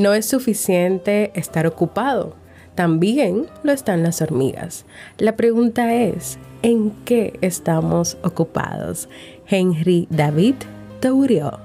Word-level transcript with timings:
No 0.00 0.14
es 0.14 0.24
suficiente 0.24 1.30
estar 1.34 1.66
ocupado, 1.66 2.34
también 2.74 3.48
lo 3.62 3.70
están 3.70 4.02
las 4.02 4.22
hormigas. 4.22 4.86
La 5.18 5.36
pregunta 5.36 5.94
es, 5.94 6.38
¿en 6.62 6.92
qué 7.04 7.38
estamos 7.42 8.16
ocupados? 8.22 9.10
Henry 9.46 10.08
David 10.08 10.54
Thoreau. 11.00 11.58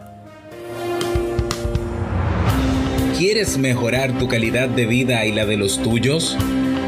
¿Quieres 3.18 3.58
mejorar 3.58 4.20
tu 4.20 4.28
calidad 4.28 4.68
de 4.68 4.86
vida 4.86 5.26
y 5.26 5.32
la 5.32 5.46
de 5.46 5.56
los 5.56 5.82
tuyos? 5.82 6.38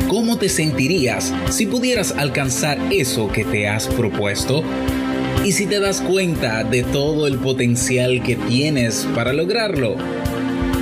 ¿Cómo 0.10 0.38
te 0.38 0.50
sentirías 0.50 1.34
si 1.50 1.66
pudieras 1.66 2.12
alcanzar 2.18 2.78
eso 2.92 3.30
que 3.30 3.46
te 3.46 3.70
has 3.70 3.88
propuesto? 3.88 4.64
¿Y 5.46 5.54
si 5.54 5.66
te 5.66 5.80
das 5.80 6.02
cuenta 6.02 6.66
de 6.66 6.84
todo 6.84 7.26
el 7.26 7.38
potencial 7.38 8.22
que 8.22 8.36
tienes 8.36 9.08
para 9.16 9.32
lograrlo? 9.32 9.96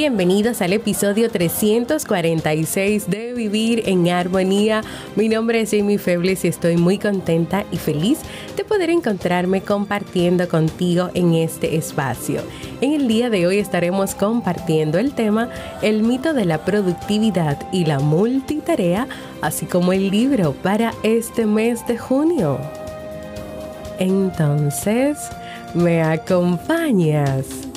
Bienvenidos 0.00 0.62
al 0.62 0.72
episodio 0.72 1.30
346 1.30 3.10
de 3.10 3.34
Vivir 3.34 3.82
en 3.84 4.08
Armonía. 4.08 4.80
Mi 5.14 5.28
nombre 5.28 5.60
es 5.60 5.72
Jamie 5.72 5.98
Febles 5.98 6.42
y 6.46 6.48
estoy 6.48 6.78
muy 6.78 6.96
contenta 6.96 7.66
y 7.70 7.76
feliz 7.76 8.20
de 8.56 8.64
poder 8.64 8.88
encontrarme 8.88 9.60
compartiendo 9.60 10.48
contigo 10.48 11.10
en 11.12 11.34
este 11.34 11.76
espacio. 11.76 12.40
En 12.80 12.94
el 12.94 13.08
día 13.08 13.28
de 13.28 13.46
hoy 13.46 13.58
estaremos 13.58 14.14
compartiendo 14.14 14.98
el 14.98 15.12
tema 15.12 15.50
El 15.82 16.02
mito 16.02 16.32
de 16.32 16.46
la 16.46 16.64
productividad 16.64 17.58
y 17.70 17.84
la 17.84 17.98
multitarea, 17.98 19.06
así 19.42 19.66
como 19.66 19.92
el 19.92 20.10
libro 20.10 20.54
para 20.54 20.94
este 21.02 21.44
mes 21.44 21.86
de 21.86 21.98
junio. 21.98 22.58
Entonces, 23.98 25.18
¿me 25.74 26.00
acompañas? 26.02 27.69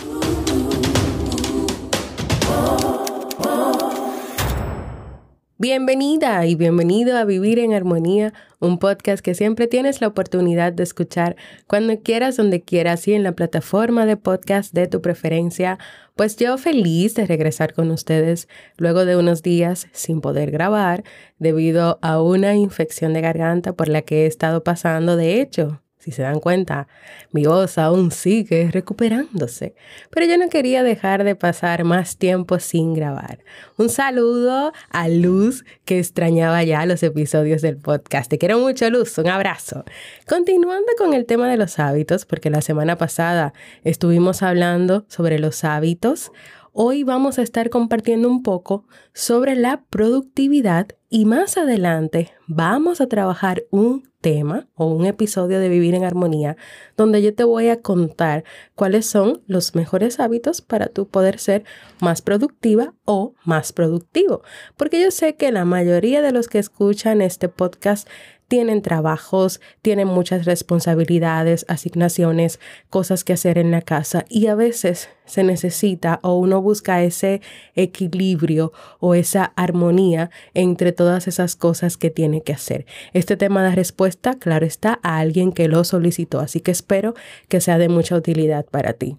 Bienvenida 5.63 6.45
y 6.45 6.55
bienvenido 6.55 7.17
a 7.17 7.23
Vivir 7.23 7.57
en 7.57 7.73
Armonía, 7.73 8.33
un 8.59 8.79
podcast 8.79 9.23
que 9.23 9.33
siempre 9.33 9.67
tienes 9.67 10.01
la 10.01 10.07
oportunidad 10.07 10.73
de 10.73 10.83
escuchar 10.83 11.37
cuando 11.67 12.01
quieras, 12.01 12.35
donde 12.35 12.61
quieras 12.61 13.07
y 13.07 13.13
en 13.13 13.23
la 13.23 13.31
plataforma 13.31 14.05
de 14.05 14.17
podcast 14.17 14.73
de 14.73 14.87
tu 14.87 15.01
preferencia. 15.01 15.79
Pues 16.17 16.35
yo 16.35 16.57
feliz 16.57 17.15
de 17.15 17.25
regresar 17.25 17.73
con 17.73 17.91
ustedes 17.91 18.49
luego 18.75 19.05
de 19.05 19.15
unos 19.15 19.41
días 19.41 19.87
sin 19.93 20.19
poder 20.19 20.51
grabar 20.51 21.05
debido 21.39 21.97
a 22.01 22.21
una 22.21 22.55
infección 22.55 23.13
de 23.13 23.21
garganta 23.21 23.71
por 23.71 23.87
la 23.87 24.01
que 24.01 24.23
he 24.23 24.25
estado 24.25 24.65
pasando. 24.65 25.15
De 25.15 25.39
hecho, 25.39 25.81
si 26.03 26.11
se 26.11 26.21
dan 26.21 26.41
cuenta, 26.41 26.87
mi 27.31 27.45
voz 27.45 27.77
aún 27.77 28.11
sigue 28.11 28.69
recuperándose, 28.69 29.73
pero 30.09 30.25
yo 30.25 30.37
no 30.37 30.49
quería 30.49 30.83
dejar 30.83 31.23
de 31.23 31.37
pasar 31.37 31.85
más 31.85 32.17
tiempo 32.17 32.59
sin 32.59 32.93
grabar. 32.93 33.39
Un 33.77 33.87
saludo 33.87 34.73
a 34.89 35.07
Luz, 35.07 35.63
que 35.85 35.99
extrañaba 35.99 36.61
ya 36.63 36.85
los 36.85 37.01
episodios 37.03 37.61
del 37.61 37.77
podcast. 37.77 38.29
Te 38.29 38.37
quiero 38.37 38.59
mucho, 38.59 38.89
Luz. 38.89 39.17
Un 39.17 39.29
abrazo. 39.29 39.85
Continuando 40.27 40.91
con 40.97 41.13
el 41.13 41.25
tema 41.25 41.49
de 41.49 41.55
los 41.55 41.79
hábitos, 41.79 42.25
porque 42.25 42.49
la 42.49 42.59
semana 42.59 42.97
pasada 42.97 43.53
estuvimos 43.85 44.43
hablando 44.43 45.05
sobre 45.07 45.39
los 45.39 45.63
hábitos, 45.63 46.33
hoy 46.73 47.03
vamos 47.03 47.37
a 47.37 47.43
estar 47.43 47.69
compartiendo 47.69 48.27
un 48.27 48.41
poco 48.41 48.85
sobre 49.13 49.55
la 49.55 49.83
productividad 49.89 50.87
y 51.07 51.25
más 51.25 51.57
adelante 51.57 52.33
vamos 52.47 52.99
a 52.99 53.07
trabajar 53.07 53.63
un 53.69 54.09
tema 54.21 54.67
o 54.73 54.87
un 54.87 55.05
episodio 55.05 55.59
de 55.59 55.69
Vivir 55.69 55.93
en 55.93 56.03
Armonía 56.03 56.57
donde 56.97 57.21
yo 57.21 57.35
te 57.35 57.43
voy 57.43 57.67
a 57.67 57.81
contar 57.81 58.43
cuáles 58.73 59.05
son 59.05 59.43
los 59.45 59.75
mejores 59.75 60.19
hábitos 60.19 60.61
para 60.61 60.87
tú 60.87 61.07
poder 61.07 61.37
ser 61.37 61.63
más 61.99 62.23
productiva 62.23 62.95
o 63.05 63.35
más 63.43 63.73
productivo. 63.73 64.41
Porque 64.75 65.01
yo 65.01 65.11
sé 65.11 65.35
que 65.35 65.51
la 65.51 65.65
mayoría 65.65 66.21
de 66.21 66.31
los 66.31 66.47
que 66.47 66.57
escuchan 66.57 67.21
este 67.21 67.49
podcast 67.49 68.07
tienen 68.53 68.83
trabajos, 68.83 69.59
tienen 69.81 70.07
muchas 70.07 70.45
responsabilidades, 70.45 71.65
asignaciones, 71.69 72.59
cosas 72.91 73.23
que 73.23 73.33
hacer 73.33 73.57
en 73.57 73.71
la 73.71 73.81
casa 73.81 74.25
y 74.29 74.45
a 74.45 74.53
veces 74.53 75.09
se 75.25 75.43
necesita 75.43 76.19
o 76.21 76.35
uno 76.37 76.61
busca 76.61 77.01
ese 77.01 77.41
equilibrio 77.73 78.71
o 78.99 79.15
esa 79.15 79.45
armonía 79.55 80.29
entre 80.53 80.91
todas 80.91 81.27
esas 81.27 81.55
cosas 81.55 81.97
que 81.97 82.11
tiene 82.11 82.43
que 82.43 82.53
hacer. 82.53 82.85
Este 83.13 83.37
tema 83.37 83.63
da 83.63 83.71
respuesta, 83.71 84.35
claro 84.35 84.67
está, 84.67 84.99
a 85.01 85.17
alguien 85.17 85.51
que 85.51 85.67
lo 85.67 85.83
solicitó, 85.83 86.39
así 86.39 86.59
que 86.59 86.69
espero 86.69 87.15
que 87.47 87.59
sea 87.59 87.79
de 87.79 87.89
mucha 87.89 88.15
utilidad 88.15 88.67
para 88.67 88.93
ti. 88.93 89.17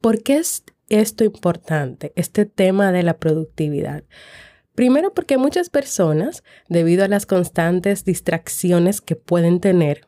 ¿Por 0.00 0.22
qué 0.22 0.36
es 0.36 0.62
esto 0.88 1.24
importante, 1.24 2.12
este 2.14 2.46
tema 2.46 2.92
de 2.92 3.02
la 3.02 3.16
productividad? 3.16 4.04
Primero 4.76 5.14
porque 5.14 5.38
muchas 5.38 5.70
personas, 5.70 6.44
debido 6.68 7.02
a 7.04 7.08
las 7.08 7.24
constantes 7.24 8.04
distracciones 8.04 9.00
que 9.00 9.16
pueden 9.16 9.58
tener 9.58 10.06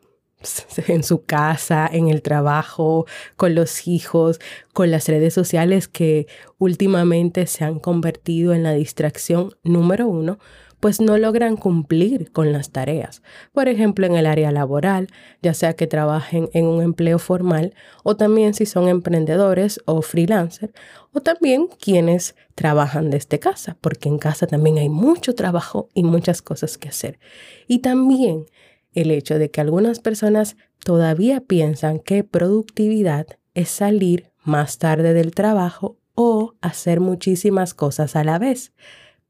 en 0.87 1.03
su 1.03 1.25
casa, 1.25 1.89
en 1.91 2.07
el 2.07 2.21
trabajo, 2.21 3.05
con 3.35 3.55
los 3.55 3.87
hijos, 3.87 4.39
con 4.71 4.91
las 4.91 5.07
redes 5.07 5.33
sociales 5.33 5.87
que 5.87 6.27
últimamente 6.59 7.47
se 7.47 7.65
han 7.65 7.79
convertido 7.79 8.53
en 8.53 8.61
la 8.61 8.73
distracción 8.73 9.55
número 9.63 10.07
uno, 10.07 10.37
pues 10.79 11.01
no 11.01 11.17
logran 11.17 11.57
cumplir 11.57 12.31
con 12.31 12.51
las 12.51 12.71
tareas. 12.71 13.21
Por 13.53 13.67
ejemplo, 13.67 14.05
en 14.05 14.15
el 14.15 14.25
área 14.25 14.51
laboral, 14.51 15.07
ya 15.41 15.53
sea 15.53 15.73
que 15.73 15.87
trabajen 15.87 16.49
en 16.53 16.65
un 16.65 16.81
empleo 16.81 17.19
formal 17.19 17.73
o 18.03 18.15
también 18.15 18.53
si 18.53 18.65
son 18.65 18.87
emprendedores 18.87 19.81
o 19.85 20.01
freelancers, 20.01 20.73
o 21.11 21.21
también 21.21 21.67
quienes 21.67 22.35
trabajan 22.55 23.09
desde 23.09 23.39
casa, 23.39 23.77
porque 23.81 24.09
en 24.09 24.19
casa 24.19 24.47
también 24.47 24.77
hay 24.77 24.89
mucho 24.89 25.35
trabajo 25.35 25.89
y 25.93 26.03
muchas 26.03 26.41
cosas 26.41 26.77
que 26.77 26.89
hacer. 26.89 27.19
Y 27.67 27.79
también 27.79 28.45
el 28.93 29.11
hecho 29.11 29.37
de 29.37 29.51
que 29.51 29.61
algunas 29.61 29.99
personas 29.99 30.55
todavía 30.83 31.41
piensan 31.41 31.99
que 31.99 32.23
productividad 32.23 33.27
es 33.53 33.69
salir 33.69 34.31
más 34.43 34.77
tarde 34.77 35.13
del 35.13 35.31
trabajo 35.31 35.97
o 36.15 36.55
hacer 36.61 36.99
muchísimas 36.99 37.73
cosas 37.73 38.15
a 38.15 38.23
la 38.23 38.39
vez. 38.39 38.73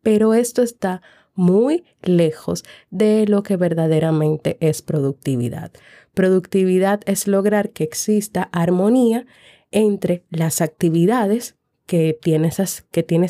Pero 0.01 0.33
esto 0.33 0.61
está 0.61 1.01
muy 1.39 1.85
lejos 2.01 2.65
de 2.91 3.25
lo 3.25 3.43
que 3.43 3.55
verdaderamente 3.55 4.57
es 4.59 4.81
productividad. 4.81 5.71
Productividad 6.13 6.99
es 7.05 7.27
lograr 7.27 7.69
que 7.69 7.85
exista 7.85 8.49
armonía 8.51 9.25
entre 9.71 10.25
las 10.29 10.59
actividades 10.59 11.55
que 11.85 12.17
tienes, 12.21 12.57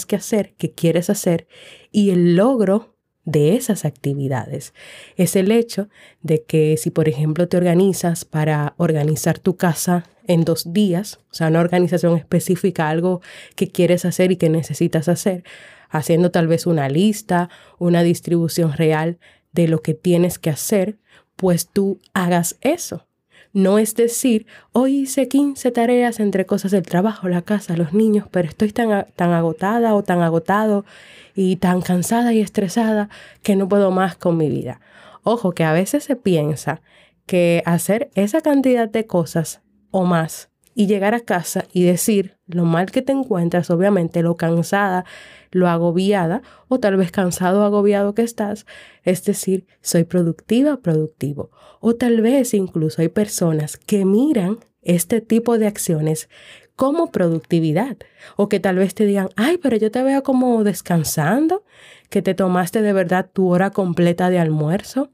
que 0.08 0.16
hacer, 0.16 0.56
que 0.58 0.72
quieres 0.72 1.12
hacer, 1.12 1.48
y 1.92 2.10
el 2.10 2.36
logro 2.36 2.96
de 3.26 3.56
esas 3.56 3.86
actividades. 3.86 4.74
Es 5.16 5.36
el 5.36 5.52
hecho 5.52 5.88
de 6.24 6.42
que 6.42 6.78
si, 6.78 6.90
por 6.90 7.08
ejemplo, 7.08 7.48
te 7.48 7.58
organizas 7.58 8.26
para 8.26 8.74
organizar 8.78 9.38
tu 9.38 9.56
casa 9.56 10.10
en 10.26 10.46
dos 10.46 10.74
días, 10.74 11.20
o 11.30 11.36
sea, 11.36 11.50
una 11.50 11.60
organización 11.60 12.18
específica, 12.18 12.90
algo 12.90 13.22
que 13.56 13.68
quieres 13.68 14.04
hacer 14.04 14.32
y 14.32 14.38
que 14.38 14.50
necesitas 14.50 15.08
hacer, 15.10 15.44
haciendo 15.90 16.32
tal 16.32 16.48
vez 16.48 16.66
una 16.66 16.90
lista, 16.90 17.50
una 17.78 18.04
distribución 18.04 18.74
real 18.74 19.20
de 19.52 19.68
lo 19.68 19.82
que 19.82 19.94
tienes 19.94 20.40
que 20.40 20.50
hacer, 20.50 20.98
pues 21.36 21.68
tú 21.68 22.00
hagas 22.14 22.58
eso. 22.62 23.06
No 23.52 23.80
es 23.80 23.96
decir, 23.96 24.46
hoy 24.74 25.00
hice 25.00 25.28
15 25.28 25.72
tareas 25.72 26.20
entre 26.20 26.46
cosas 26.46 26.72
del 26.72 26.84
trabajo, 26.84 27.28
la 27.28 27.42
casa, 27.42 27.76
los 27.76 27.94
niños, 27.94 28.28
pero 28.30 28.48
estoy 28.48 28.72
tan, 28.72 29.08
tan 29.16 29.32
agotada 29.32 29.96
o 29.96 30.04
tan 30.04 30.22
agotado 30.22 30.86
y 31.34 31.56
tan 31.56 31.82
cansada 31.82 32.32
y 32.32 32.42
estresada 32.42 33.10
que 33.42 33.56
no 33.56 33.68
puedo 33.68 33.90
más 33.90 34.16
con 34.16 34.38
mi 34.38 34.50
vida. 34.50 34.82
Ojo, 35.24 35.54
que 35.54 35.64
a 35.64 35.74
veces 35.74 36.04
se 36.04 36.16
piensa 36.16 36.82
que 37.26 37.64
hacer 37.66 38.12
esa 38.14 38.42
cantidad 38.42 38.88
de 38.88 39.08
cosas 39.08 39.62
o 39.90 40.06
más 40.06 40.50
y 40.76 40.88
llegar 40.88 41.16
a 41.16 41.20
casa 41.20 41.66
y 41.74 41.84
decir 41.84 42.38
lo 42.46 42.66
mal 42.66 42.92
que 42.92 43.02
te 43.02 43.12
encuentras, 43.12 43.70
obviamente, 43.70 44.22
lo 44.22 44.38
cansada, 44.38 45.06
lo 45.52 45.68
agobiada 45.68 46.42
o 46.68 46.80
tal 46.80 46.98
vez 46.98 47.12
cansado 47.12 47.62
o 47.62 47.64
agobiado 47.64 48.14
que 48.14 48.22
estás, 48.22 48.66
es 49.04 49.24
decir, 49.24 49.66
soy 49.82 50.04
productiva, 50.04 50.78
productivo. 50.78 51.52
O 51.80 51.96
tal 51.96 52.22
vez 52.22 52.54
incluso 52.54 53.02
hay 53.02 53.10
personas 53.10 53.78
que 53.78 54.06
miran 54.06 54.60
este 54.82 55.22
tipo 55.22 55.58
de 55.58 55.68
acciones 55.68 56.30
como 56.76 57.12
productividad 57.12 57.98
o 58.38 58.48
que 58.48 58.60
tal 58.60 58.78
vez 58.78 58.96
te 58.96 59.06
digan, 59.06 59.30
ay, 59.36 59.58
pero 59.58 59.76
yo 59.76 59.92
te 59.92 60.02
veo 60.02 60.24
como 60.24 60.64
descansando, 60.64 61.64
que 62.10 62.22
te 62.22 62.34
tomaste 62.34 62.82
de 62.82 62.94
verdad 62.94 63.30
tu 63.32 63.50
hora 63.50 63.72
completa 63.72 64.30
de 64.30 64.40
almuerzo 64.40 65.10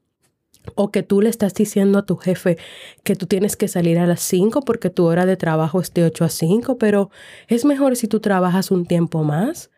o 0.75 0.91
que 0.91 1.03
tú 1.03 1.21
le 1.21 1.29
estás 1.29 1.53
diciendo 1.53 1.99
a 1.99 2.05
tu 2.05 2.17
jefe 2.17 2.57
que 3.03 3.15
tú 3.15 3.27
tienes 3.27 3.55
que 3.55 3.67
salir 3.67 3.99
a 3.99 4.07
las 4.07 4.21
5 4.21 4.61
porque 4.61 4.89
tu 4.89 5.05
hora 5.05 5.25
de 5.25 5.37
trabajo 5.37 5.79
es 5.79 5.93
de 5.93 6.05
8 6.05 6.25
a 6.25 6.29
5, 6.29 6.77
pero 6.77 7.09
es 7.47 7.65
mejor 7.65 7.95
si 7.95 8.07
tú 8.07 8.19
trabajas 8.19 8.71
un 8.71 8.85
tiempo 8.85 9.23
más. 9.23 9.69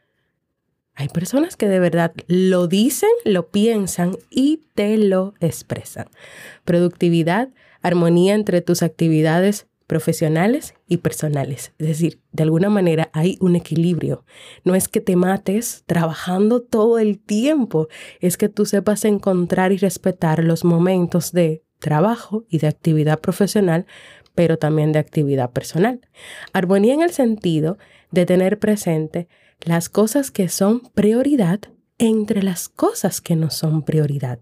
Hay 1.00 1.10
personas 1.10 1.56
que 1.56 1.68
de 1.68 1.80
verdad 1.80 2.12
lo 2.26 2.68
dicen, 2.68 3.12
lo 3.24 3.50
piensan 3.50 4.18
y 4.32 4.64
te 4.74 4.98
lo 4.98 5.36
expresan. 5.40 6.08
Productividad, 6.66 7.50
armonía 7.84 8.34
entre 8.34 8.62
tus 8.62 8.82
actividades 8.82 9.68
profesionales 9.86 10.74
y 10.88 10.98
personales. 10.98 11.72
Es 11.78 11.88
decir, 11.88 12.20
de 12.32 12.42
alguna 12.42 12.70
manera 12.70 13.12
hay 13.14 13.38
un 13.42 13.56
equilibrio. 13.56 14.26
No 14.64 14.74
es 14.74 14.88
que 14.88 15.00
te 15.00 15.16
mates 15.16 15.84
trabajando 15.86 16.64
todo 16.64 16.98
el 16.98 17.20
tiempo, 17.20 17.90
es 18.20 18.36
que 18.36 18.50
tú 18.50 18.66
sepas 18.66 19.06
encontrar 19.06 19.72
y 19.72 19.78
respetar 19.78 20.44
los 20.44 20.66
momentos 20.66 21.32
de 21.32 21.64
trabajo 21.78 22.44
y 22.50 22.58
de 22.58 22.68
actividad 22.70 23.20
profesional, 23.20 23.86
pero 24.34 24.58
también 24.58 24.94
de 24.94 25.00
actividad 25.00 25.52
personal. 25.52 26.02
Armonía 26.54 26.96
en 26.96 27.04
el 27.04 27.12
sentido 27.12 27.78
de 28.10 28.26
tener 28.26 28.58
presente 28.58 29.28
las 29.64 29.90
cosas 29.90 30.32
que 30.32 30.50
son 30.50 30.82
prioridad 30.94 31.60
entre 32.00 32.44
las 32.44 32.70
cosas 32.70 33.22
que 33.22 33.36
no 33.36 33.50
son 33.50 33.82
prioridad. 33.82 34.40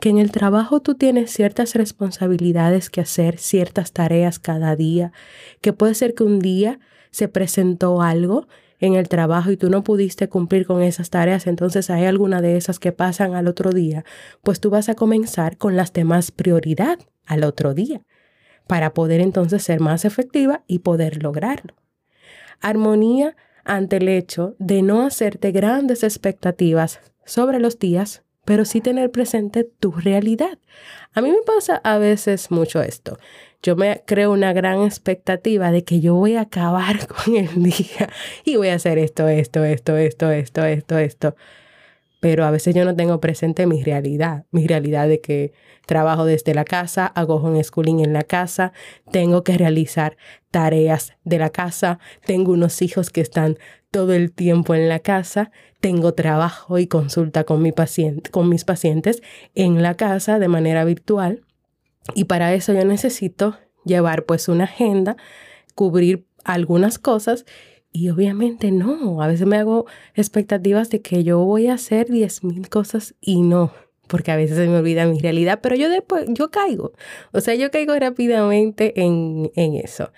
Que 0.00 0.08
en 0.08 0.18
el 0.18 0.32
trabajo 0.32 0.80
tú 0.80 0.94
tienes 0.96 1.30
ciertas 1.30 1.74
responsabilidades 1.74 2.90
que 2.90 3.00
hacer, 3.00 3.38
ciertas 3.38 3.92
tareas 3.92 4.38
cada 4.38 4.74
día, 4.74 5.12
que 5.60 5.72
puede 5.72 5.94
ser 5.94 6.14
que 6.14 6.24
un 6.24 6.40
día 6.40 6.80
se 7.10 7.28
presentó 7.28 8.02
algo 8.02 8.48
en 8.80 8.94
el 8.94 9.08
trabajo 9.08 9.50
y 9.50 9.56
tú 9.56 9.70
no 9.70 9.82
pudiste 9.82 10.28
cumplir 10.28 10.66
con 10.66 10.82
esas 10.82 11.10
tareas, 11.10 11.46
entonces 11.46 11.90
hay 11.90 12.04
alguna 12.04 12.40
de 12.40 12.56
esas 12.56 12.78
que 12.78 12.92
pasan 12.92 13.34
al 13.34 13.48
otro 13.48 13.72
día, 13.72 14.04
pues 14.42 14.60
tú 14.60 14.70
vas 14.70 14.88
a 14.88 14.94
comenzar 14.94 15.56
con 15.56 15.76
las 15.76 15.92
demás 15.92 16.30
prioridad 16.30 16.98
al 17.26 17.44
otro 17.44 17.74
día 17.74 18.02
para 18.66 18.94
poder 18.94 19.20
entonces 19.20 19.62
ser 19.62 19.80
más 19.80 20.04
efectiva 20.04 20.62
y 20.66 20.80
poder 20.80 21.22
lograrlo. 21.22 21.74
Armonía 22.60 23.36
ante 23.68 23.98
el 23.98 24.08
hecho 24.08 24.56
de 24.58 24.82
no 24.82 25.06
hacerte 25.06 25.52
grandes 25.52 26.02
expectativas 26.02 27.00
sobre 27.24 27.60
los 27.60 27.78
días, 27.78 28.22
pero 28.44 28.64
sí 28.64 28.80
tener 28.80 29.10
presente 29.10 29.64
tu 29.64 29.92
realidad. 29.92 30.58
A 31.12 31.20
mí 31.20 31.30
me 31.30 31.42
pasa 31.42 31.80
a 31.84 31.98
veces 31.98 32.50
mucho 32.50 32.82
esto. 32.82 33.18
Yo 33.62 33.76
me 33.76 34.02
creo 34.06 34.32
una 34.32 34.52
gran 34.52 34.82
expectativa 34.82 35.70
de 35.70 35.84
que 35.84 36.00
yo 36.00 36.14
voy 36.14 36.36
a 36.36 36.42
acabar 36.42 37.06
con 37.24 37.36
el 37.36 37.62
día 37.62 38.08
y 38.44 38.56
voy 38.56 38.68
a 38.68 38.74
hacer 38.74 38.98
esto, 38.98 39.28
esto, 39.28 39.64
esto, 39.64 39.96
esto, 39.96 40.30
esto, 40.30 40.64
esto, 40.64 40.98
esto 40.98 41.36
pero 42.20 42.44
a 42.44 42.50
veces 42.50 42.74
yo 42.74 42.84
no 42.84 42.94
tengo 42.96 43.20
presente 43.20 43.66
mi 43.66 43.82
realidad, 43.82 44.44
mi 44.50 44.66
realidad 44.66 45.08
de 45.08 45.20
que 45.20 45.52
trabajo 45.86 46.24
desde 46.24 46.54
la 46.54 46.64
casa, 46.64 47.06
hago 47.06 47.36
homeschooling 47.36 48.00
en 48.00 48.12
la 48.12 48.22
casa, 48.22 48.72
tengo 49.12 49.44
que 49.44 49.56
realizar 49.56 50.16
tareas 50.50 51.14
de 51.24 51.38
la 51.38 51.50
casa, 51.50 51.98
tengo 52.26 52.52
unos 52.52 52.82
hijos 52.82 53.10
que 53.10 53.20
están 53.20 53.58
todo 53.90 54.12
el 54.12 54.32
tiempo 54.32 54.74
en 54.74 54.88
la 54.88 54.98
casa, 54.98 55.50
tengo 55.80 56.12
trabajo 56.12 56.78
y 56.78 56.86
consulta 56.86 57.44
con, 57.44 57.62
mi 57.62 57.72
paciente, 57.72 58.30
con 58.30 58.48
mis 58.48 58.64
pacientes 58.64 59.22
en 59.54 59.82
la 59.82 59.94
casa 59.94 60.38
de 60.38 60.48
manera 60.48 60.84
virtual. 60.84 61.42
Y 62.14 62.24
para 62.24 62.52
eso 62.52 62.72
yo 62.72 62.84
necesito 62.84 63.56
llevar 63.84 64.24
pues 64.24 64.48
una 64.48 64.64
agenda, 64.64 65.16
cubrir 65.74 66.26
algunas 66.44 66.98
cosas 66.98 67.44
y 67.92 68.10
obviamente 68.10 68.70
no, 68.70 69.22
a 69.22 69.26
veces 69.26 69.46
me 69.46 69.56
hago 69.56 69.86
expectativas 70.14 70.90
de 70.90 71.00
que 71.00 71.24
yo 71.24 71.38
voy 71.40 71.68
a 71.68 71.74
hacer 71.74 72.08
10.000 72.08 72.68
cosas 72.68 73.14
y 73.20 73.42
no, 73.42 73.72
porque 74.06 74.30
a 74.30 74.36
veces 74.36 74.56
se 74.56 74.66
me 74.68 74.78
olvida 74.78 75.06
mi 75.06 75.18
realidad, 75.18 75.60
pero 75.62 75.76
yo 75.76 75.88
después, 75.88 76.26
yo 76.28 76.50
caigo, 76.50 76.92
o 77.32 77.40
sea, 77.40 77.54
yo 77.54 77.70
caigo 77.70 77.94
rápidamente 77.98 79.00
en, 79.00 79.50
en 79.54 79.74
eso. 79.74 80.12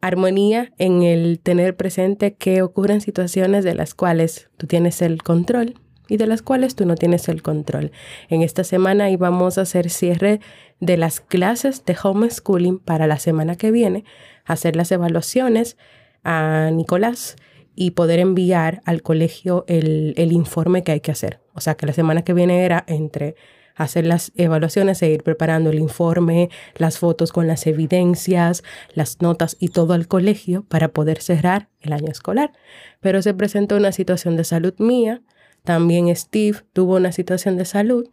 Armonía 0.00 0.72
en 0.78 1.02
el 1.02 1.40
tener 1.40 1.76
presente 1.76 2.34
que 2.34 2.62
ocurren 2.62 3.00
situaciones 3.00 3.64
de 3.64 3.74
las 3.74 3.94
cuales 3.94 4.48
tú 4.56 4.68
tienes 4.68 5.02
el 5.02 5.22
control 5.22 5.74
y 6.08 6.16
de 6.16 6.26
las 6.26 6.42
cuales 6.42 6.74
tú 6.74 6.86
no 6.86 6.94
tienes 6.94 7.28
el 7.28 7.42
control. 7.42 7.92
En 8.28 8.42
esta 8.42 8.64
semana 8.64 9.10
íbamos 9.10 9.58
a 9.58 9.62
hacer 9.62 9.90
cierre 9.90 10.40
de 10.80 10.96
las 10.96 11.20
clases 11.20 11.84
de 11.84 11.96
homeschooling 12.00 12.78
para 12.78 13.06
la 13.06 13.18
semana 13.18 13.56
que 13.56 13.70
viene, 13.70 14.04
hacer 14.44 14.74
las 14.74 14.90
evaluaciones, 14.90 15.76
a 16.24 16.70
Nicolás 16.72 17.36
y 17.74 17.92
poder 17.92 18.18
enviar 18.18 18.82
al 18.84 19.02
colegio 19.02 19.64
el, 19.68 20.14
informe 20.32 20.82
que 20.82 20.92
hay 20.92 21.00
que 21.00 21.12
hacer. 21.12 21.40
O 21.54 21.60
sea 21.60 21.76
que 21.76 21.86
la 21.86 21.92
semana 21.92 22.22
que 22.22 22.34
viene 22.34 22.64
era 22.64 22.84
entre 22.88 23.36
hacer 23.76 24.04
las 24.04 24.32
evaluaciones 24.34 25.00
e 25.02 25.10
ir 25.10 25.22
preparando 25.22 25.70
el 25.70 25.78
informe, 25.78 26.50
las 26.76 26.98
fotos 26.98 27.30
con 27.30 27.46
las 27.46 27.68
evidencias, 27.68 28.64
las 28.94 29.22
notas 29.22 29.56
y 29.60 29.68
todo 29.68 29.94
al 29.94 30.08
colegio 30.08 30.64
para 30.64 30.88
poder 30.88 31.22
cerrar 31.22 31.68
el 31.80 31.92
año 31.92 32.10
escolar. 32.10 32.52
Pero 32.98 33.22
se 33.22 33.32
presentó 33.34 33.76
una 33.76 33.92
situación 33.92 34.36
de 34.36 34.42
salud 34.42 34.74
mía, 34.78 35.22
también 35.62 36.14
Steve 36.16 36.58
tuvo 36.72 36.96
una 36.96 37.12
situación 37.12 37.56
de 37.56 37.64
salud 37.64 38.08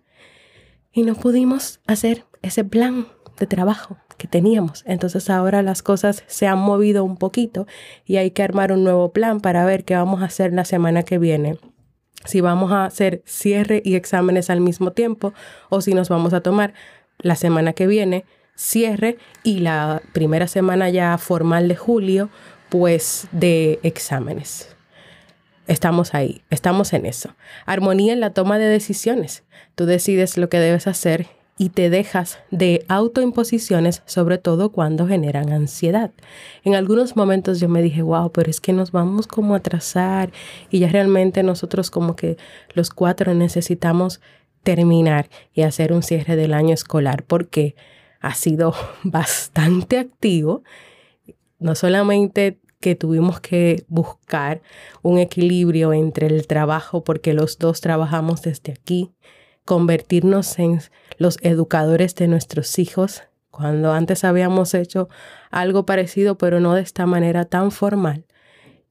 y 0.92 1.02
no 1.02 1.16
pudimos 1.16 1.80
hacer 1.88 2.26
ese 2.44 2.64
plan 2.64 3.08
de 3.38 3.48
trabajo 3.48 3.98
que 4.18 4.28
teníamos. 4.28 4.84
Entonces 4.86 5.30
ahora 5.30 5.62
las 5.62 5.82
cosas 5.82 6.24
se 6.28 6.48
han 6.48 6.60
movido 6.60 7.04
un 7.04 7.18
poquito 7.18 7.68
y 8.06 8.18
hay 8.18 8.32
que 8.32 8.44
armar 8.44 8.72
un 8.72 8.84
nuevo 8.84 9.12
plan 9.12 9.42
para 9.42 9.66
ver 9.66 9.84
qué 9.84 9.96
vamos 9.96 10.22
a 10.22 10.26
hacer 10.26 10.54
la 10.54 10.66
semana 10.66 11.04
que 11.04 11.18
viene. 11.18 11.58
Si 12.26 12.42
vamos 12.42 12.72
a 12.72 12.86
hacer 12.86 13.22
cierre 13.26 13.82
y 13.86 13.96
exámenes 13.96 14.50
al 14.50 14.62
mismo 14.62 14.92
tiempo 14.92 15.34
o 15.70 15.82
si 15.82 15.94
nos 15.94 16.10
vamos 16.10 16.34
a 16.34 16.42
tomar 16.42 16.74
la 17.20 17.36
semana 17.36 17.74
que 17.74 17.88
viene 17.88 18.26
cierre 18.56 19.18
y 19.44 19.60
la 19.60 20.02
primera 20.14 20.48
semana 20.48 20.90
ya 20.90 21.18
formal 21.18 21.68
de 21.68 21.76
julio 21.76 22.30
pues 22.70 23.28
de 23.32 23.80
exámenes. 23.84 24.76
Estamos 25.68 26.14
ahí, 26.14 26.44
estamos 26.50 26.94
en 26.94 27.06
eso. 27.06 27.36
Armonía 27.66 28.14
en 28.14 28.20
la 28.20 28.32
toma 28.32 28.60
de 28.60 28.66
decisiones. 28.66 29.44
Tú 29.76 29.86
decides 29.86 30.38
lo 30.38 30.48
que 30.48 30.60
debes 30.60 30.88
hacer 30.88 31.28
y 31.58 31.70
te 31.70 31.90
dejas 31.90 32.40
de 32.52 32.86
autoimposiciones, 32.90 34.04
sobre 34.06 34.38
todo 34.38 34.72
cuando 34.72 35.08
generan 35.08 35.54
ansiedad. 35.54 36.12
En 36.64 36.76
algunos 36.76 37.16
momentos 37.16 37.60
yo 37.62 37.70
me 37.70 37.82
dije, 37.82 38.02
wow, 38.02 38.32
pero 38.32 38.50
es 38.50 38.60
que 38.60 38.74
nos 38.74 38.92
vamos 38.92 39.26
como 39.28 39.54
a 39.54 39.58
atrasar 39.58 40.32
y 40.70 40.80
ya 40.80 40.90
realmente 40.90 41.44
nosotros 41.44 41.92
como 41.92 42.16
que 42.16 42.38
los 42.74 42.90
cuatro 42.90 43.34
necesitamos 43.34 44.20
terminar 44.64 45.30
y 45.54 45.62
hacer 45.62 45.94
un 45.94 46.04
cierre 46.04 46.36
del 46.36 46.54
año 46.54 46.74
escolar 46.74 47.24
porque 47.24 47.76
ha 48.20 48.34
sido 48.34 48.74
bastante 49.04 49.98
activo. 49.98 50.64
No 51.60 51.74
solamente 51.76 52.60
que 52.82 52.96
tuvimos 52.96 53.40
que 53.40 53.86
buscar 53.88 54.62
un 55.02 55.20
equilibrio 55.20 55.94
entre 55.94 56.28
el 56.28 56.48
trabajo 56.48 57.04
porque 57.04 57.34
los 57.34 57.58
dos 57.58 57.80
trabajamos 57.80 58.42
desde 58.42 58.74
aquí, 58.74 59.12
convertirnos 59.66 60.58
en 60.60 60.80
los 61.18 61.38
educadores 61.42 62.16
de 62.16 62.28
nuestros 62.28 62.80
hijos, 62.80 63.24
cuando 63.52 63.92
antes 63.92 64.24
habíamos 64.24 64.74
hecho 64.74 65.10
algo 65.52 65.86
parecido, 65.86 66.38
pero 66.38 66.60
no 66.60 66.74
de 66.76 66.82
esta 66.82 67.06
manera 67.06 67.46
tan 67.46 67.72
formal. 67.72 68.26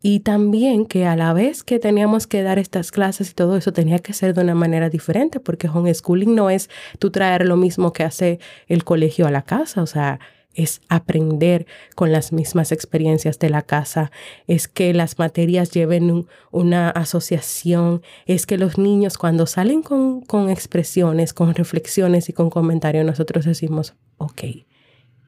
Y 0.06 0.20
también 0.20 0.84
que 0.84 1.06
a 1.06 1.16
la 1.16 1.32
vez 1.32 1.62
que 1.62 1.78
teníamos 1.78 2.26
que 2.26 2.42
dar 2.42 2.58
estas 2.58 2.90
clases 2.90 3.30
y 3.30 3.34
todo 3.34 3.56
eso 3.56 3.72
tenía 3.72 3.98
que 4.00 4.12
ser 4.12 4.34
de 4.34 4.42
una 4.42 4.54
manera 4.54 4.90
diferente, 4.90 5.40
porque 5.40 5.68
homeschooling 5.68 6.34
no 6.34 6.50
es 6.50 6.68
tú 6.98 7.10
traer 7.10 7.46
lo 7.46 7.56
mismo 7.56 7.92
que 7.92 8.02
hace 8.02 8.38
el 8.66 8.84
colegio 8.84 9.26
a 9.26 9.30
la 9.30 9.42
casa, 9.42 9.82
o 9.82 9.86
sea, 9.86 10.20
es 10.54 10.80
aprender 10.88 11.66
con 11.94 12.12
las 12.12 12.32
mismas 12.32 12.72
experiencias 12.72 13.38
de 13.38 13.50
la 13.50 13.62
casa, 13.62 14.10
es 14.46 14.68
que 14.68 14.94
las 14.94 15.18
materias 15.18 15.70
lleven 15.70 16.26
una 16.50 16.90
asociación, 16.90 18.02
es 18.26 18.46
que 18.46 18.58
los 18.58 18.78
niños 18.78 19.18
cuando 19.18 19.46
salen 19.46 19.82
con, 19.82 20.50
expresiones, 20.50 21.34
con 21.34 21.54
reflexiones 21.54 22.28
y 22.28 22.32
con 22.32 22.50
comentarios, 22.50 23.04
nosotros 23.04 23.44
decimos, 23.44 23.94
ok, 24.16 24.42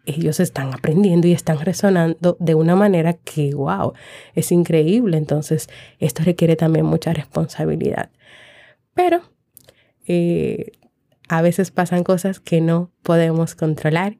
ellos 0.06 0.38
están 0.38 0.72
aprendiendo 0.72 1.26
y 1.26 1.32
están 1.32 1.58
resonando 1.58 2.36
de 2.38 2.54
una 2.54 2.76
manera 2.76 3.14
que, 3.14 3.52
wow, 3.54 3.92
es 4.34 4.52
increíble. 4.52 5.16
Entonces, 5.16 5.68
esto 5.98 6.22
requiere 6.22 6.54
también 6.54 6.86
mucha 6.86 7.12
responsabilidad. 7.12 8.10
Pero 8.94 9.22
eh, 10.06 10.70
a 11.28 11.42
veces 11.42 11.72
pasan 11.72 12.04
cosas 12.04 12.38
que 12.38 12.60
no 12.60 12.92
podemos 13.02 13.56
controlar 13.56 14.18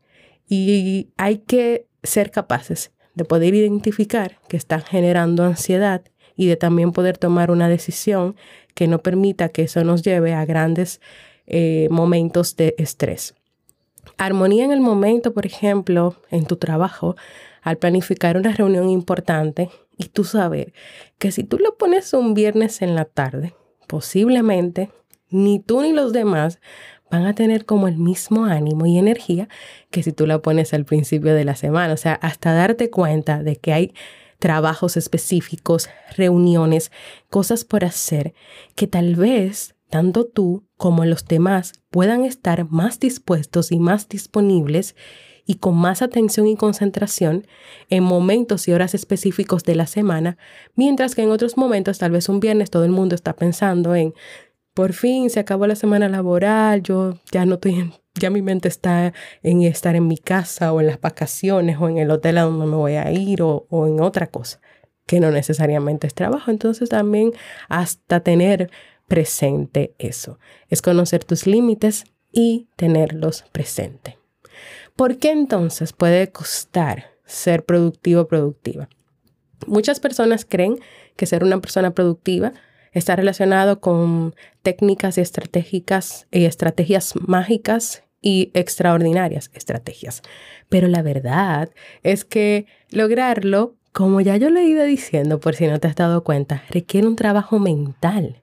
y 0.49 1.11
hay 1.17 1.39
que 1.39 1.87
ser 2.03 2.31
capaces 2.31 2.93
de 3.15 3.25
poder 3.25 3.55
identificar 3.55 4.39
que 4.49 4.57
están 4.57 4.83
generando 4.83 5.45
ansiedad 5.45 6.03
y 6.37 6.47
de 6.47 6.57
también 6.57 6.93
poder 6.93 7.19
tomar 7.19 7.51
una 7.51 7.69
decisión 7.69 8.37
que 8.75 8.87
no 8.87 8.99
permita 8.99 9.49
que 9.49 9.63
eso 9.63 9.83
nos 9.85 10.03
lleve 10.03 10.35
a 10.35 10.45
grandes 10.45 11.01
eh, 11.47 11.89
momentos 11.91 12.57
de 12.57 12.75
estrés. 12.79 13.35
Armonía 14.19 14.65
en 14.65 14.73
el 14.73 14.81
momento, 14.81 15.33
por 15.33 15.47
ejemplo, 15.47 16.17
en 16.31 16.45
tu 16.45 16.57
trabajo, 16.57 17.17
al 17.63 17.79
planificar 17.79 18.37
una 18.37 18.53
reunión 18.53 18.91
importante 18.91 19.71
y 19.97 20.05
tú 20.05 20.25
saber 20.25 20.73
que 21.19 21.33
si 21.33 21.43
tú 21.43 21.59
lo 21.59 21.77
pones 21.77 22.13
un 22.13 22.35
viernes 22.35 22.83
en 22.83 22.95
la 22.95 23.07
tarde, 23.07 23.55
posiblemente 23.89 24.91
ni 25.31 25.59
tú 25.59 25.81
ni 25.81 25.93
los 25.93 26.13
demás 26.13 26.61
van 27.11 27.27
a 27.27 27.35
tener 27.35 27.65
como 27.65 27.89
el 27.89 27.97
mismo 27.97 28.45
ánimo 28.45 28.87
y 28.87 28.99
energía 28.99 29.49
que 29.91 30.03
si 30.03 30.13
tú 30.13 30.27
la 30.27 30.41
pones 30.41 30.75
al 30.75 30.85
principio 30.85 31.35
de 31.35 31.45
la 31.45 31.57
semana. 31.57 31.95
O 31.95 31.97
sea, 31.97 32.15
hasta 32.15 32.53
darte 32.53 32.91
cuenta 32.91 33.43
de 33.43 33.57
que 33.57 33.73
hay 33.73 33.95
trabajos 34.39 34.97
específicos, 34.97 35.89
reuniones, 36.17 36.93
cosas 37.31 37.65
por 37.65 37.85
hacer, 37.85 38.35
que 38.75 38.87
tal 38.87 39.17
vez 39.17 39.75
tanto 39.89 40.27
tú 40.27 40.65
como 40.77 41.05
los 41.05 41.25
demás 41.27 41.73
puedan 41.91 42.25
estar 42.25 42.69
más 42.71 42.99
dispuestos 43.01 43.73
y 43.73 43.79
más 43.79 44.09
disponibles 44.09 44.95
y 45.47 45.55
con 45.57 45.77
más 45.77 46.03
atención 46.03 46.49
y 46.49 46.57
concentración 46.57 47.47
en 47.89 48.03
momentos 48.03 48.67
y 48.67 48.73
horas 48.73 48.95
específicos 48.95 49.63
de 49.63 49.77
la 49.77 49.87
semana, 49.87 50.39
mientras 50.75 51.15
que 51.15 51.23
en 51.23 51.31
otros 51.31 51.57
momentos, 51.57 51.99
tal 51.99 52.11
vez 52.11 52.29
un 52.29 52.41
viernes, 52.41 52.71
todo 52.71 52.85
el 52.85 52.91
mundo 52.91 53.15
está 53.15 53.35
pensando 53.37 53.95
en 53.95 54.13
por 54.77 54.93
fin 54.93 55.31
se 55.31 55.41
acabó 55.41 55.67
la 55.67 55.75
semana 55.75 56.07
laboral, 56.11 56.83
yo 56.83 57.19
ya 57.33 57.47
no 57.47 57.55
estoy, 57.55 57.95
ya 58.15 58.29
mi 58.29 58.43
mente 58.43 58.69
está 58.69 59.15
en 59.43 59.63
estar 59.63 59.97
en 59.97 60.07
mi 60.07 60.19
casa 60.19 60.71
o 60.75 60.83
en 60.83 60.87
las 60.87 61.01
vacaciones 61.01 61.79
o 61.81 61.89
en 61.89 61.97
el 61.97 62.11
hotel 62.11 62.37
a 62.37 62.43
donde 62.43 62.67
me 62.67 62.77
voy 62.77 62.97
a 62.97 63.11
ir 63.11 63.41
o, 63.41 63.67
en 63.71 64.03
otra 64.03 64.27
cosa, 64.27 64.61
que 65.07 65.19
no 65.19 65.31
necesariamente 65.31 66.07
es 66.07 66.13
trabajo. 66.13 66.51
Entonces 66.51 66.91
también 66.91 67.33
hasta 67.71 68.21
tener 68.21 68.71
presente 69.09 69.95
eso, 69.99 70.39
es 70.69 70.83
conocer 70.83 71.25
tus 71.25 71.47
límites 71.47 72.05
y 72.31 72.69
tenerlos 72.77 73.47
presente. 73.53 74.19
¿Por 74.95 75.17
qué 75.17 75.31
entonces 75.31 75.95
puede 75.95 76.31
costar 76.31 77.13
ser 77.25 77.65
productivo 77.65 78.21
o 78.21 78.29
productiva? 78.29 78.91
Muchas 79.67 80.01
personas 80.01 80.45
creen 80.45 80.79
que 81.17 81.25
ser 81.25 81.45
una 81.45 81.63
persona 81.63 81.93
productiva 81.93 82.53
está 82.99 83.15
relacionado 83.15 83.81
con 83.81 84.35
técnicas 84.63 85.19
y 85.19 85.21
estratégicas 85.21 86.27
y 86.31 86.47
estrategias 86.47 87.13
mágicas 87.17 88.05
y 88.23 88.51
extraordinarias 88.55 89.51
estrategias. 89.53 90.23
Pero 90.71 90.89
la 90.89 91.03
verdad 91.03 91.71
es 92.03 92.25
que 92.25 92.65
lograrlo, 92.91 93.75
como 93.93 94.23
ya 94.23 94.39
yo 94.39 94.49
le 94.49 94.61
he 94.61 94.69
ido 94.69 94.85
diciendo, 94.85 95.41
por 95.41 95.55
si 95.55 95.67
no 95.67 95.79
te 95.79 95.89
has 95.89 95.95
dado 95.97 96.25
cuenta, 96.25 96.65
requiere 96.71 97.07
un 97.07 97.17
trabajo 97.17 97.59
mental 97.59 98.43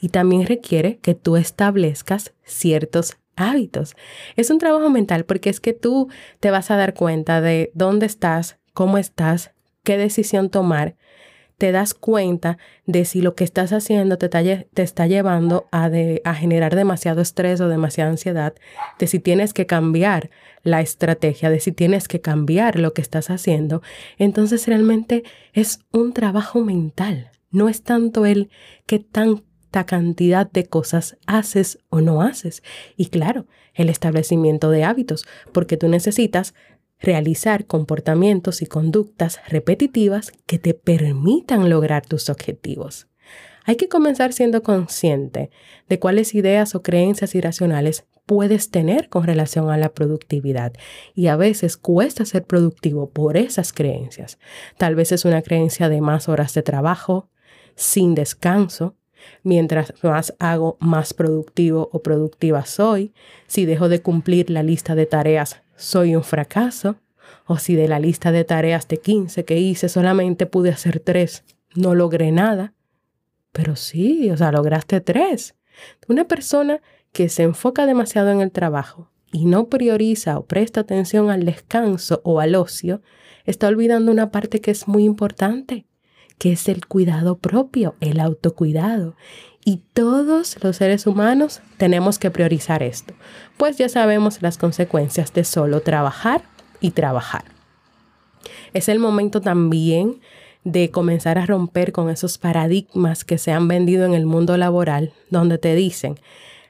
y 0.00 0.08
también 0.08 0.46
requiere 0.46 0.96
que 0.96 1.14
tú 1.14 1.36
establezcas 1.36 2.32
ciertos 2.42 3.18
hábitos. 3.36 3.96
Es 4.34 4.48
un 4.48 4.58
trabajo 4.58 4.88
mental 4.88 5.26
porque 5.26 5.50
es 5.50 5.60
que 5.60 5.74
tú 5.74 6.08
te 6.40 6.50
vas 6.50 6.70
a 6.70 6.76
dar 6.76 6.94
cuenta 6.94 7.42
de 7.42 7.70
dónde 7.74 8.06
estás, 8.06 8.58
cómo 8.72 8.96
estás, 8.96 9.52
qué 9.82 9.98
decisión 9.98 10.48
tomar 10.48 10.96
te 11.60 11.72
das 11.72 11.92
cuenta 11.92 12.56
de 12.86 13.04
si 13.04 13.20
lo 13.20 13.34
que 13.34 13.44
estás 13.44 13.74
haciendo 13.74 14.16
te 14.16 14.30
está, 14.82 15.06
llevando 15.06 15.68
a, 15.70 15.90
a 16.24 16.34
generar 16.34 16.74
demasiado 16.74 17.20
estrés 17.20 17.60
o 17.60 17.68
demasiada 17.68 18.10
ansiedad, 18.10 18.54
de 18.98 19.06
si 19.06 19.18
tienes 19.18 19.52
que 19.52 19.66
cambiar 19.66 20.30
la 20.62 20.80
estrategia, 20.80 21.50
de 21.50 21.60
si 21.60 21.72
tienes 21.72 22.08
que 22.08 22.22
cambiar 22.22 22.78
lo 22.78 22.94
que 22.94 23.02
estás 23.02 23.28
haciendo. 23.28 23.82
Entonces 24.16 24.66
realmente 24.66 25.22
es 25.52 25.80
un 25.92 26.14
trabajo 26.14 26.64
mental, 26.64 27.30
no 27.50 27.68
es 27.68 27.82
tanto 27.82 28.24
el 28.24 28.48
qué 28.86 28.98
tanta 28.98 29.84
cantidad 29.84 30.50
de 30.50 30.64
cosas 30.64 31.18
haces 31.26 31.78
o 31.90 32.00
no 32.00 32.22
haces. 32.22 32.62
Y 32.96 33.08
claro, 33.08 33.44
el 33.74 33.90
establecimiento 33.90 34.70
de 34.70 34.84
hábitos, 34.84 35.26
porque 35.52 35.76
tú 35.76 35.88
necesitas 35.88 36.54
realizar 37.00 37.66
comportamientos 37.66 38.62
y 38.62 38.66
conductas 38.66 39.40
repetitivas 39.48 40.32
que 40.46 40.58
te 40.58 40.74
permitan 40.74 41.70
lograr 41.70 42.06
tus 42.06 42.28
objetivos. 42.28 43.08
Hay 43.64 43.76
que 43.76 43.88
comenzar 43.88 44.32
siendo 44.32 44.62
consciente 44.62 45.50
de 45.88 45.98
cuáles 45.98 46.34
ideas 46.34 46.74
o 46.74 46.82
creencias 46.82 47.34
irracionales 47.34 48.06
puedes 48.26 48.70
tener 48.70 49.08
con 49.08 49.24
relación 49.24 49.70
a 49.70 49.76
la 49.76 49.92
productividad 49.92 50.72
y 51.14 51.26
a 51.26 51.36
veces 51.36 51.76
cuesta 51.76 52.24
ser 52.24 52.44
productivo 52.44 53.10
por 53.10 53.36
esas 53.36 53.72
creencias. 53.72 54.38
Tal 54.76 54.94
vez 54.94 55.12
es 55.12 55.24
una 55.24 55.42
creencia 55.42 55.88
de 55.88 56.00
más 56.00 56.28
horas 56.28 56.54
de 56.54 56.62
trabajo, 56.62 57.28
sin 57.74 58.14
descanso, 58.14 58.94
mientras 59.42 59.94
más 60.02 60.34
hago, 60.38 60.76
más 60.80 61.12
productivo 61.12 61.90
o 61.92 62.02
productiva 62.02 62.64
soy, 62.66 63.12
si 63.46 63.66
dejo 63.66 63.88
de 63.88 64.00
cumplir 64.00 64.50
la 64.50 64.62
lista 64.62 64.94
de 64.94 65.06
tareas, 65.06 65.62
soy 65.80 66.14
un 66.14 66.22
fracaso, 66.22 66.96
o 67.46 67.58
si 67.58 67.74
de 67.74 67.88
la 67.88 67.98
lista 67.98 68.32
de 68.32 68.44
tareas 68.44 68.86
de 68.86 68.98
15 68.98 69.44
que 69.44 69.58
hice 69.58 69.88
solamente 69.88 70.46
pude 70.46 70.70
hacer 70.70 71.00
3, 71.00 71.44
no 71.74 71.94
logré 71.94 72.30
nada. 72.30 72.74
Pero 73.52 73.76
sí, 73.76 74.30
o 74.30 74.36
sea, 74.36 74.52
lograste 74.52 75.00
3. 75.00 75.56
Una 76.08 76.26
persona 76.26 76.80
que 77.12 77.28
se 77.28 77.42
enfoca 77.42 77.86
demasiado 77.86 78.30
en 78.30 78.40
el 78.40 78.52
trabajo 78.52 79.10
y 79.32 79.46
no 79.46 79.68
prioriza 79.68 80.38
o 80.38 80.44
presta 80.44 80.80
atención 80.80 81.30
al 81.30 81.44
descanso 81.44 82.20
o 82.24 82.40
al 82.40 82.54
ocio, 82.54 83.02
está 83.44 83.68
olvidando 83.68 84.12
una 84.12 84.30
parte 84.30 84.60
que 84.60 84.70
es 84.70 84.86
muy 84.86 85.04
importante, 85.04 85.86
que 86.38 86.52
es 86.52 86.68
el 86.68 86.86
cuidado 86.86 87.38
propio, 87.38 87.96
el 88.00 88.20
autocuidado. 88.20 89.16
Y 89.64 89.82
todos 89.92 90.56
los 90.62 90.76
seres 90.76 91.06
humanos 91.06 91.60
tenemos 91.76 92.18
que 92.18 92.30
priorizar 92.30 92.82
esto, 92.82 93.14
pues 93.56 93.76
ya 93.76 93.88
sabemos 93.88 94.40
las 94.40 94.56
consecuencias 94.56 95.32
de 95.34 95.44
solo 95.44 95.80
trabajar 95.80 96.42
y 96.80 96.92
trabajar. 96.92 97.44
Es 98.72 98.88
el 98.88 98.98
momento 98.98 99.40
también 99.40 100.20
de 100.64 100.90
comenzar 100.90 101.38
a 101.38 101.46
romper 101.46 101.92
con 101.92 102.10
esos 102.10 102.38
paradigmas 102.38 103.24
que 103.24 103.38
se 103.38 103.52
han 103.52 103.68
vendido 103.68 104.04
en 104.04 104.14
el 104.14 104.26
mundo 104.26 104.56
laboral, 104.56 105.12
donde 105.30 105.58
te 105.58 105.74
dicen, 105.74 106.16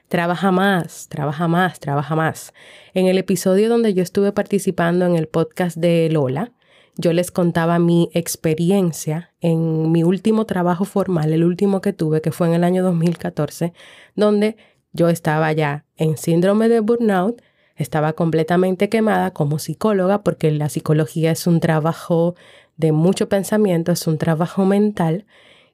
trabaja 0.07 0.51
más, 0.51 1.07
trabaja 1.09 1.47
más, 1.47 1.79
trabaja 1.79 2.15
más. 2.15 2.53
En 2.93 3.07
el 3.07 3.17
episodio 3.17 3.69
donde 3.69 3.93
yo 3.93 4.03
estuve 4.03 4.31
participando 4.31 5.05
en 5.05 5.15
el 5.15 5.27
podcast 5.27 5.77
de 5.77 6.09
Lola, 6.11 6.51
yo 6.97 7.13
les 7.13 7.31
contaba 7.31 7.79
mi 7.79 8.09
experiencia 8.13 9.33
en 9.39 9.91
mi 9.91 10.03
último 10.03 10.45
trabajo 10.45 10.85
formal, 10.85 11.33
el 11.33 11.43
último 11.43 11.81
que 11.81 11.93
tuve, 11.93 12.21
que 12.21 12.31
fue 12.31 12.47
en 12.47 12.53
el 12.53 12.63
año 12.63 12.83
2014, 12.83 13.73
donde 14.15 14.57
yo 14.93 15.09
estaba 15.09 15.51
ya 15.53 15.85
en 15.97 16.17
síndrome 16.17 16.67
de 16.69 16.81
burnout, 16.81 17.41
estaba 17.75 18.13
completamente 18.13 18.89
quemada 18.89 19.31
como 19.31 19.57
psicóloga, 19.57 20.23
porque 20.23 20.51
la 20.51 20.69
psicología 20.69 21.31
es 21.31 21.47
un 21.47 21.59
trabajo 21.59 22.35
de 22.77 22.91
mucho 22.91 23.29
pensamiento, 23.29 23.91
es 23.91 24.05
un 24.07 24.17
trabajo 24.17 24.65
mental, 24.65 25.25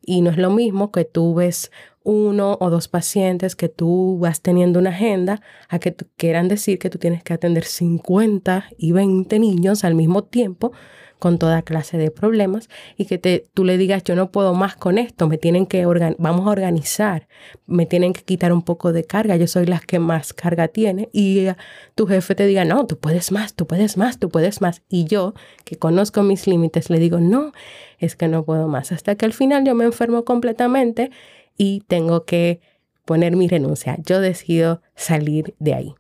y 0.02 0.22
no 0.22 0.30
es 0.30 0.38
lo 0.38 0.52
mismo 0.52 0.92
que 0.92 1.04
tú 1.04 1.34
ves 1.34 1.72
uno 2.04 2.58
o 2.62 2.70
dos 2.70 2.88
pacientes 2.88 3.58
que 3.58 3.68
tú 3.68 4.18
vas 4.20 4.42
teniendo 4.42 4.80
una 4.80 4.92
agenda 4.92 5.42
a 5.68 5.80
que 5.80 5.94
quieran 6.16 6.48
decir 6.48 6.80
que 6.80 6.90
tú 6.90 6.98
tienes 6.98 7.22
que 7.24 7.34
atender 7.34 7.66
50 7.66 8.70
y 8.78 8.94
20 8.94 9.40
niños 9.40 9.84
al 9.84 9.96
mismo 9.96 10.24
tiempo 10.24 10.72
con 11.20 11.40
toda 11.40 11.62
clase 11.62 11.98
de 11.98 12.12
problemas 12.12 12.70
y 12.96 13.06
que 13.06 13.18
te, 13.18 13.48
tú 13.54 13.66
le 13.66 13.78
digas, 13.78 14.04
yo 14.04 14.16
no 14.16 14.32
puedo 14.32 14.54
más 14.54 14.76
con 14.76 14.98
esto, 14.98 15.28
me 15.28 15.38
tienen 15.38 15.66
que, 15.66 15.86
vamos 15.86 16.48
a 16.48 16.50
organizar, 16.50 17.28
me 17.66 17.86
tienen 17.86 18.14
que 18.14 18.22
quitar 18.22 18.54
un 18.54 18.62
poco 18.62 18.94
de 18.94 19.04
carga, 19.04 19.36
yo 19.36 19.48
soy 19.48 19.66
la 19.66 19.80
que 19.80 20.00
más 20.00 20.34
carga 20.34 20.68
tiene 20.68 21.10
y 21.12 21.48
tu 21.96 22.08
jefe 22.08 22.36
te 22.36 22.46
diga, 22.46 22.66
no, 22.66 22.86
tú 22.86 22.98
puedes 22.98 23.32
más, 23.32 23.54
tú 23.54 23.66
puedes 23.68 23.98
más, 23.98 24.20
tú 24.20 24.30
puedes 24.30 24.62
más. 24.62 24.84
Y 24.90 25.06
yo, 25.06 25.34
que 25.64 25.78
conozco 25.78 26.24
mis 26.24 26.48
límites, 26.48 26.90
le 26.90 27.00
digo, 27.00 27.20
no, 27.20 27.52
es 28.00 28.16
que 28.16 28.28
no 28.28 28.44
puedo 28.44 28.68
más, 28.68 28.92
hasta 28.92 29.16
que 29.16 29.26
al 29.26 29.34
final 29.34 29.66
yo 29.66 29.76
me 29.76 29.86
enfermo 29.86 30.24
completamente 30.24 31.12
y 31.58 31.82
tengo 31.88 32.26
que 32.26 32.62
poner 33.06 33.36
mi 33.36 33.48
renuncia. 33.48 33.98
Yo 34.06 34.22
decido 34.22 34.82
salir 34.96 35.56
de 35.60 35.74
ahí. 35.74 35.96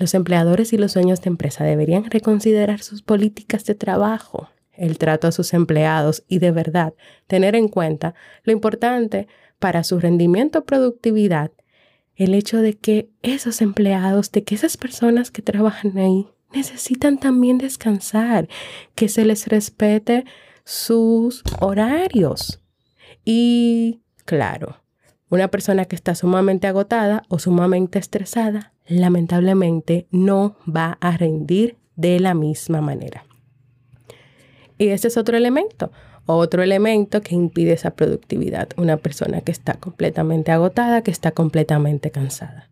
Los 0.00 0.14
empleadores 0.14 0.72
y 0.72 0.78
los 0.78 0.94
dueños 0.94 1.20
de 1.20 1.28
empresa 1.28 1.62
deberían 1.62 2.10
reconsiderar 2.10 2.80
sus 2.80 3.02
políticas 3.02 3.66
de 3.66 3.74
trabajo, 3.74 4.48
el 4.72 4.96
trato 4.96 5.28
a 5.28 5.32
sus 5.32 5.52
empleados 5.52 6.24
y 6.26 6.38
de 6.38 6.52
verdad 6.52 6.94
tener 7.26 7.54
en 7.54 7.68
cuenta 7.68 8.14
lo 8.44 8.52
importante 8.52 9.28
para 9.58 9.84
su 9.84 10.00
rendimiento 10.00 10.64
productividad 10.64 11.50
el 12.16 12.32
hecho 12.32 12.62
de 12.62 12.78
que 12.78 13.10
esos 13.20 13.60
empleados, 13.60 14.32
de 14.32 14.42
que 14.42 14.54
esas 14.54 14.78
personas 14.78 15.30
que 15.30 15.42
trabajan 15.42 15.98
ahí 15.98 16.26
necesitan 16.54 17.18
también 17.18 17.58
descansar, 17.58 18.48
que 18.94 19.10
se 19.10 19.26
les 19.26 19.48
respete 19.48 20.24
sus 20.64 21.42
horarios. 21.60 22.62
Y 23.22 24.00
claro, 24.24 24.82
una 25.28 25.48
persona 25.48 25.84
que 25.84 25.96
está 25.96 26.14
sumamente 26.14 26.66
agotada 26.68 27.22
o 27.28 27.38
sumamente 27.38 27.98
estresada, 27.98 28.69
lamentablemente 28.90 30.06
no 30.10 30.56
va 30.68 30.98
a 31.00 31.16
rendir 31.16 31.76
de 31.96 32.20
la 32.20 32.34
misma 32.34 32.80
manera. 32.80 33.24
Y 34.78 34.88
ese 34.88 35.08
es 35.08 35.16
otro 35.16 35.36
elemento, 35.36 35.92
otro 36.26 36.62
elemento 36.62 37.20
que 37.20 37.34
impide 37.34 37.72
esa 37.72 37.92
productividad. 37.92 38.68
Una 38.76 38.96
persona 38.96 39.40
que 39.40 39.52
está 39.52 39.74
completamente 39.74 40.52
agotada, 40.52 41.02
que 41.02 41.10
está 41.10 41.32
completamente 41.32 42.10
cansada. 42.10 42.70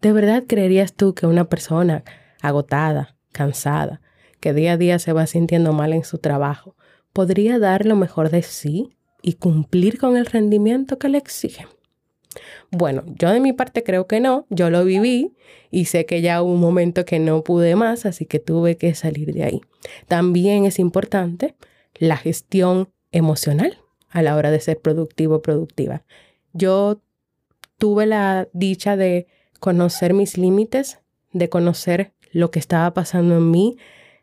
¿De 0.00 0.12
verdad 0.12 0.44
creerías 0.46 0.92
tú 0.92 1.14
que 1.14 1.26
una 1.26 1.44
persona 1.44 2.04
agotada, 2.42 3.16
cansada, 3.32 4.00
que 4.40 4.52
día 4.52 4.72
a 4.72 4.76
día 4.76 4.98
se 4.98 5.12
va 5.12 5.26
sintiendo 5.26 5.72
mal 5.72 5.92
en 5.92 6.04
su 6.04 6.18
trabajo, 6.18 6.76
podría 7.12 7.58
dar 7.58 7.86
lo 7.86 7.96
mejor 7.96 8.30
de 8.30 8.42
sí 8.42 8.96
y 9.22 9.34
cumplir 9.34 9.98
con 9.98 10.16
el 10.16 10.26
rendimiento 10.26 10.98
que 10.98 11.08
le 11.08 11.18
exigen? 11.18 11.66
Bueno, 12.70 13.04
yo 13.18 13.30
de 13.30 13.40
mi 13.40 13.52
parte 13.52 13.82
creo 13.82 14.06
que 14.06 14.20
no, 14.20 14.46
yo 14.50 14.70
lo 14.70 14.84
viví 14.84 15.34
y 15.70 15.86
sé 15.86 16.06
que 16.06 16.20
ya 16.20 16.42
hubo 16.42 16.52
un 16.52 16.60
momento 16.60 17.04
que 17.04 17.18
no 17.18 17.42
pude 17.42 17.76
más, 17.76 18.06
así 18.06 18.26
que 18.26 18.38
tuve 18.38 18.76
que 18.76 18.94
salir 18.94 19.32
de 19.32 19.44
ahí. 19.44 19.60
También 20.08 20.64
es 20.64 20.78
importante 20.78 21.54
la 21.94 22.16
gestión 22.16 22.88
emocional 23.12 23.78
a 24.10 24.22
la 24.22 24.36
hora 24.36 24.50
de 24.50 24.60
ser 24.60 24.80
productivo 24.80 25.36
o 25.36 25.42
productiva. 25.42 26.04
Yo 26.52 27.00
tuve 27.78 28.06
la 28.06 28.48
dicha 28.52 28.96
de 28.96 29.26
conocer 29.60 30.14
mis 30.14 30.38
límites, 30.38 31.00
de 31.32 31.48
conocer 31.48 32.12
lo 32.32 32.50
que 32.50 32.58
estaba 32.58 32.92
pasando 32.94 33.36
en 33.36 33.50
mí, 33.50 33.76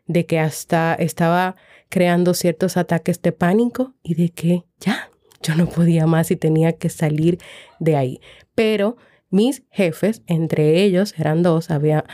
de 0.06 0.26
que 0.26 0.38
hasta 0.38 0.94
estaba 0.94 1.56
creando 1.88 2.34
ciertos 2.34 2.76
ataques 2.76 3.22
de 3.22 3.32
pánico 3.32 3.94
y 4.02 4.14
de 4.14 4.30
que 4.30 4.64
ya, 4.78 5.10
yo 5.44 5.54
no 5.54 5.68
podía 5.68 6.06
más 6.06 6.30
y 6.30 6.36
tenía 6.36 6.72
que 6.72 6.88
salir 6.88 7.38
de 7.78 7.96
ahí. 7.96 8.20
Pero 8.54 8.96
mis 9.30 9.62
jefes, 9.70 10.22
entre 10.26 10.82
ellos 10.82 11.14
eran 11.18 11.42
dos, 11.42 11.70
había 11.70 12.04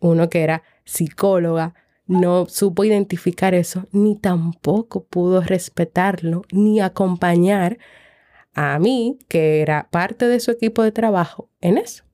uno 0.00 0.28
que 0.28 0.42
era 0.42 0.62
psicóloga, 0.84 1.74
no 2.06 2.46
supo 2.46 2.84
identificar 2.84 3.54
eso, 3.54 3.86
ni 3.92 4.16
tampoco 4.16 5.04
pudo 5.04 5.40
respetarlo, 5.40 6.42
ni 6.52 6.80
acompañar 6.80 7.78
a 8.52 8.78
mí, 8.78 9.18
que 9.28 9.62
era 9.62 9.88
parte 9.90 10.28
de 10.28 10.40
su 10.40 10.50
equipo 10.50 10.82
de 10.82 10.92
trabajo, 10.92 11.48
en 11.60 11.78
eso. 11.78 12.04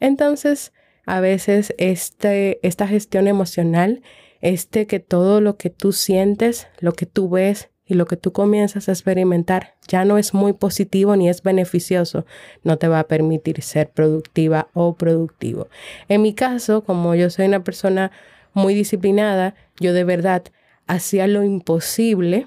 Entonces, 0.00 0.72
a 1.06 1.20
veces 1.20 1.74
este, 1.78 2.58
esta 2.66 2.86
gestión 2.86 3.28
emocional, 3.28 4.02
este 4.40 4.86
que 4.86 5.00
todo 5.00 5.40
lo 5.40 5.56
que 5.56 5.70
tú 5.70 5.92
sientes, 5.92 6.68
lo 6.80 6.92
que 6.92 7.06
tú 7.06 7.28
ves 7.28 7.70
y 7.88 7.94
lo 7.94 8.06
que 8.06 8.16
tú 8.16 8.32
comienzas 8.32 8.88
a 8.88 8.92
experimentar 8.92 9.74
ya 9.88 10.04
no 10.04 10.18
es 10.18 10.34
muy 10.34 10.52
positivo 10.52 11.16
ni 11.16 11.28
es 11.28 11.42
beneficioso, 11.42 12.26
no 12.62 12.76
te 12.76 12.86
va 12.86 13.00
a 13.00 13.08
permitir 13.08 13.62
ser 13.62 13.90
productiva 13.90 14.68
o 14.74 14.94
productivo. 14.94 15.68
En 16.08 16.22
mi 16.22 16.34
caso, 16.34 16.84
como 16.84 17.14
yo 17.14 17.30
soy 17.30 17.46
una 17.46 17.64
persona 17.64 18.12
muy 18.52 18.74
disciplinada, 18.74 19.54
yo 19.80 19.92
de 19.94 20.04
verdad 20.04 20.44
hacía 20.86 21.26
lo 21.26 21.42
imposible 21.42 22.46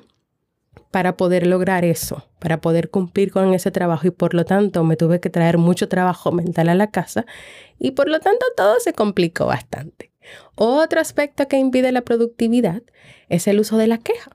para 0.91 1.17
poder 1.17 1.47
lograr 1.47 1.85
eso, 1.85 2.27
para 2.39 2.61
poder 2.61 2.89
cumplir 2.89 3.31
con 3.31 3.53
ese 3.53 3.71
trabajo 3.71 4.07
y 4.07 4.11
por 4.11 4.33
lo 4.33 4.45
tanto 4.45 4.83
me 4.83 4.97
tuve 4.97 5.19
que 5.19 5.29
traer 5.29 5.57
mucho 5.57 5.87
trabajo 5.87 6.31
mental 6.31 6.69
a 6.69 6.75
la 6.75 6.91
casa 6.91 7.25
y 7.79 7.91
por 7.91 8.09
lo 8.09 8.19
tanto 8.19 8.45
todo 8.55 8.79
se 8.79 8.93
complicó 8.93 9.45
bastante. 9.45 10.11
Otro 10.55 10.99
aspecto 10.99 11.47
que 11.47 11.57
impide 11.57 11.91
la 11.91 12.01
productividad 12.01 12.83
es 13.29 13.47
el 13.47 13.59
uso 13.59 13.77
de 13.77 13.87
la 13.87 13.97
queja. 13.97 14.31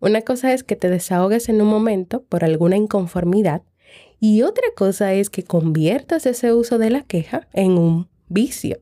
Una 0.00 0.22
cosa 0.22 0.52
es 0.52 0.62
que 0.62 0.76
te 0.76 0.90
desahogues 0.90 1.48
en 1.48 1.60
un 1.60 1.68
momento 1.68 2.22
por 2.22 2.44
alguna 2.44 2.76
inconformidad 2.76 3.62
y 4.20 4.42
otra 4.42 4.66
cosa 4.76 5.12
es 5.12 5.30
que 5.30 5.44
conviertas 5.44 6.26
ese 6.26 6.52
uso 6.52 6.78
de 6.78 6.90
la 6.90 7.02
queja 7.02 7.48
en 7.52 7.78
un 7.78 8.08
vicio. 8.28 8.80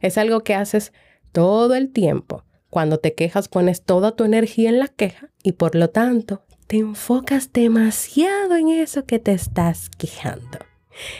Es 0.00 0.18
algo 0.18 0.40
que 0.40 0.54
haces 0.54 0.92
todo 1.32 1.74
el 1.74 1.90
tiempo. 1.90 2.44
Cuando 2.70 2.98
te 2.98 3.14
quejas 3.14 3.48
pones 3.48 3.82
toda 3.82 4.16
tu 4.16 4.24
energía 4.24 4.70
en 4.70 4.78
la 4.78 4.88
queja 4.88 5.30
y 5.42 5.52
por 5.52 5.74
lo 5.74 5.90
tanto 5.90 6.42
te 6.66 6.78
enfocas 6.78 7.52
demasiado 7.52 8.56
en 8.56 8.68
eso 8.68 9.04
que 9.04 9.18
te 9.18 9.32
estás 9.32 9.90
quejando. 9.90 10.58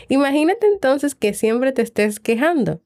Imagínate 0.08 0.66
entonces 0.66 1.14
que 1.14 1.34
siempre 1.34 1.72
te 1.72 1.82
estés 1.82 2.20
quejando. 2.20 2.80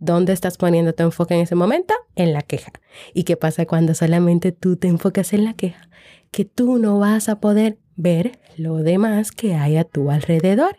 ¿Dónde 0.00 0.32
estás 0.32 0.56
poniendo 0.56 0.94
tu 0.94 1.02
enfoque 1.02 1.34
en 1.34 1.40
ese 1.40 1.54
momento? 1.54 1.92
En 2.16 2.32
la 2.32 2.40
queja. 2.40 2.72
¿Y 3.12 3.24
qué 3.24 3.36
pasa 3.36 3.66
cuando 3.66 3.94
solamente 3.94 4.50
tú 4.50 4.76
te 4.76 4.88
enfocas 4.88 5.34
en 5.34 5.44
la 5.44 5.52
queja? 5.52 5.90
Que 6.30 6.46
tú 6.46 6.78
no 6.78 6.98
vas 6.98 7.28
a 7.28 7.38
poder 7.38 7.78
ver 7.96 8.38
lo 8.56 8.76
demás 8.76 9.30
que 9.30 9.54
hay 9.54 9.76
a 9.76 9.84
tu 9.84 10.10
alrededor. 10.10 10.78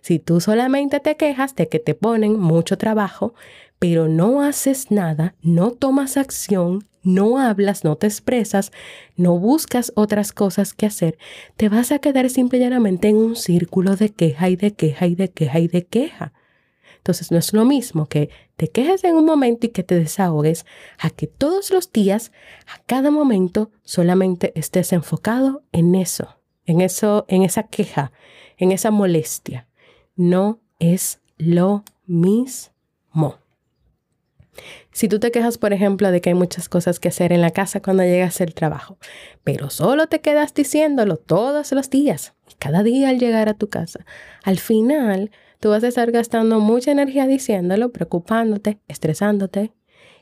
Si 0.00 0.18
tú 0.18 0.40
solamente 0.40 0.98
te 0.98 1.16
quejas 1.16 1.54
de 1.54 1.68
que 1.68 1.78
te 1.78 1.94
ponen 1.94 2.40
mucho 2.40 2.76
trabajo, 2.76 3.34
pero 3.78 4.08
no 4.08 4.42
haces 4.42 4.90
nada, 4.90 5.36
no 5.42 5.70
tomas 5.70 6.16
acción, 6.16 6.88
no 7.04 7.38
hablas, 7.38 7.84
no 7.84 7.94
te 7.94 8.08
expresas, 8.08 8.72
no 9.16 9.38
buscas 9.38 9.92
otras 9.94 10.32
cosas 10.32 10.74
que 10.74 10.86
hacer, 10.86 11.18
te 11.56 11.68
vas 11.68 11.92
a 11.92 12.00
quedar 12.00 12.30
simple 12.30 12.58
y 12.58 12.62
llanamente 12.62 13.08
en 13.08 13.16
un 13.16 13.36
círculo 13.36 13.94
de 13.94 14.08
queja 14.08 14.48
y 14.48 14.56
de 14.56 14.74
queja 14.74 15.06
y 15.06 15.14
de 15.14 15.30
queja 15.30 15.60
y 15.60 15.68
de 15.68 15.86
queja. 15.86 16.32
Entonces 17.06 17.30
no 17.30 17.38
es 17.38 17.52
lo 17.52 17.64
mismo 17.64 18.06
que 18.06 18.30
te 18.56 18.66
quejes 18.66 19.04
en 19.04 19.14
un 19.14 19.24
momento 19.24 19.64
y 19.64 19.68
que 19.68 19.84
te 19.84 19.94
desahogues 19.94 20.66
a 20.98 21.10
que 21.10 21.28
todos 21.28 21.70
los 21.70 21.92
días, 21.92 22.32
a 22.66 22.82
cada 22.84 23.12
momento, 23.12 23.70
solamente 23.84 24.50
estés 24.58 24.92
enfocado 24.92 25.62
en 25.70 25.94
eso, 25.94 26.40
en 26.64 26.80
eso, 26.80 27.24
en 27.28 27.44
esa 27.44 27.68
queja, 27.68 28.10
en 28.56 28.72
esa 28.72 28.90
molestia. 28.90 29.68
No 30.16 30.58
es 30.80 31.20
lo 31.38 31.84
mismo. 32.06 33.38
Si 34.90 35.06
tú 35.06 35.20
te 35.20 35.30
quejas, 35.30 35.58
por 35.58 35.72
ejemplo, 35.72 36.10
de 36.10 36.20
que 36.20 36.30
hay 36.30 36.34
muchas 36.34 36.68
cosas 36.68 36.98
que 36.98 37.06
hacer 37.06 37.32
en 37.32 37.40
la 37.40 37.52
casa 37.52 37.80
cuando 37.80 38.02
llegas 38.02 38.40
al 38.40 38.52
trabajo, 38.52 38.98
pero 39.44 39.70
solo 39.70 40.08
te 40.08 40.20
quedas 40.20 40.52
diciéndolo 40.54 41.18
todos 41.18 41.70
los 41.70 41.88
días 41.88 42.34
cada 42.58 42.82
día 42.82 43.10
al 43.10 43.20
llegar 43.20 43.48
a 43.48 43.54
tu 43.54 43.68
casa, 43.68 44.04
al 44.42 44.58
final 44.58 45.30
tú 45.66 45.70
vas 45.70 45.82
a 45.82 45.88
estar 45.88 46.12
gastando 46.12 46.60
mucha 46.60 46.92
energía 46.92 47.26
diciéndolo, 47.26 47.90
preocupándote, 47.90 48.78
estresándote 48.86 49.72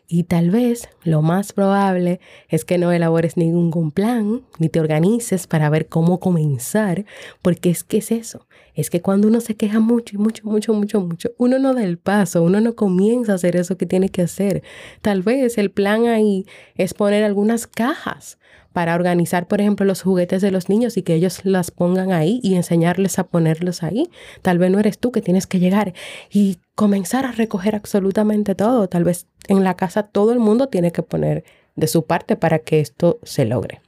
y 0.09 0.25
tal 0.25 0.49
vez 0.49 0.89
lo 1.03 1.21
más 1.21 1.53
probable 1.53 2.19
es 2.49 2.65
que 2.65 2.79
no 2.79 2.91
elabores 2.93 3.37
ningún 3.37 3.91
plan, 3.91 4.41
ni 4.59 4.71
te 4.71 4.81
organices 4.81 5.47
para 5.47 5.69
ver 5.69 5.87
cómo 5.87 6.19
comenzar, 6.19 7.05
porque 7.43 7.69
es 7.69 7.85
que 7.85 7.99
es 7.99 8.11
eso, 8.11 8.47
es 8.75 8.91
que 8.91 9.01
cuando 9.01 9.29
uno 9.29 9.41
se 9.41 9.57
queja 9.57 9.81
mucho 9.81 10.17
y 10.17 10.19
mucho, 10.19 10.43
mucho, 10.47 10.75
mucho, 10.75 11.01
mucho, 11.01 11.31
uno 11.39 11.59
no 11.59 11.75
da 11.75 11.85
el 11.85 11.99
paso, 11.99 12.43
uno 12.43 12.61
no 12.61 12.75
comienza 12.75 13.33
a 13.33 13.35
hacer 13.37 13.57
eso 13.57 13.77
que 13.77 13.87
tiene 13.87 14.09
que 14.09 14.23
hacer. 14.23 14.63
Tal 15.01 15.23
vez 15.23 15.59
el 15.59 15.71
plan 15.71 16.07
ahí 16.07 16.47
es 16.77 16.95
poner 16.95 17.25
algunas 17.25 17.67
cajas 17.67 18.39
para 18.73 18.97
organizar, 18.97 19.47
por 19.47 19.61
ejemplo, 19.61 19.87
los 19.87 20.03
juguetes 20.03 20.43
de 20.43 20.51
los 20.51 20.69
niños 20.69 20.97
y 20.97 21.03
que 21.03 21.15
ellos 21.15 21.45
las 21.45 21.71
pongan 21.71 22.11
ahí 22.11 22.41
y 22.43 22.57
enseñarles 22.57 23.21
a 23.21 23.29
ponerlos 23.29 23.85
ahí. 23.85 24.11
Tal 24.43 24.59
vez 24.59 24.73
no 24.73 24.81
eres 24.81 24.99
tú 24.99 25.13
que 25.13 25.23
tienes 25.23 25.47
que 25.47 25.61
llegar 25.61 25.95
y 26.29 26.59
comenzar 26.75 27.25
a 27.25 27.31
recoger 27.31 27.77
absolutamente 27.77 28.57
todo. 28.57 28.89
Tal 28.89 29.05
vez 29.05 29.29
en 29.47 29.63
la 29.63 29.77
casa 29.77 30.03
todo 30.03 30.33
el 30.33 30.41
mundo 30.41 30.67
tiene 30.67 30.91
que 30.91 31.05
poner 31.05 31.45
de 31.77 31.87
su 31.87 32.05
parte 32.05 32.35
para 32.35 32.59
que 32.59 32.81
esto 32.81 33.21
se 33.23 33.45
logre. 33.45 33.81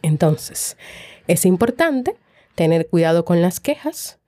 Entonces, 0.00 0.78
es 1.26 1.44
importante 1.44 2.14
tener 2.58 2.88
cuidado 2.88 3.24
con 3.24 3.40
las 3.40 3.60
quejas. 3.60 4.18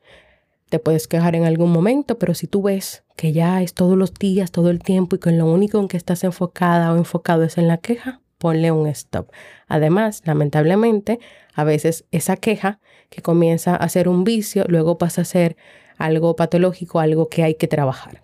Te 0.69 0.79
puedes 0.79 1.09
quejar 1.09 1.35
en 1.35 1.47
algún 1.47 1.73
momento, 1.73 2.16
pero 2.16 2.33
si 2.35 2.47
tú 2.47 2.62
ves 2.62 3.03
que 3.16 3.33
ya 3.33 3.61
es 3.61 3.75
todos 3.75 3.99
los 3.99 4.14
días, 4.14 4.53
todo 4.53 4.71
el 4.71 4.79
tiempo 4.79 5.16
y 5.16 5.19
que 5.19 5.33
lo 5.33 5.47
único 5.47 5.81
en 5.81 5.88
que 5.88 5.97
estás 5.97 6.23
enfocada 6.23 6.93
o 6.93 6.97
enfocado 6.97 7.43
es 7.43 7.59
en 7.59 7.66
la 7.66 7.79
queja, 7.79 8.21
ponle 8.38 8.71
un 8.71 8.87
stop. 8.87 9.33
Además, 9.66 10.23
lamentablemente, 10.27 11.19
a 11.55 11.64
veces 11.64 12.05
esa 12.12 12.37
queja 12.37 12.79
que 13.09 13.21
comienza 13.21 13.75
a 13.75 13.88
ser 13.88 14.09
un 14.09 14.23
vicio, 14.23 14.64
luego 14.69 14.97
pasa 14.97 15.23
a 15.23 15.25
ser 15.25 15.57
algo 15.99 16.37
patológico, 16.37 17.01
algo 17.01 17.29
que 17.29 17.43
hay 17.43 17.57
que 17.57 17.66
trabajar. 17.66 18.23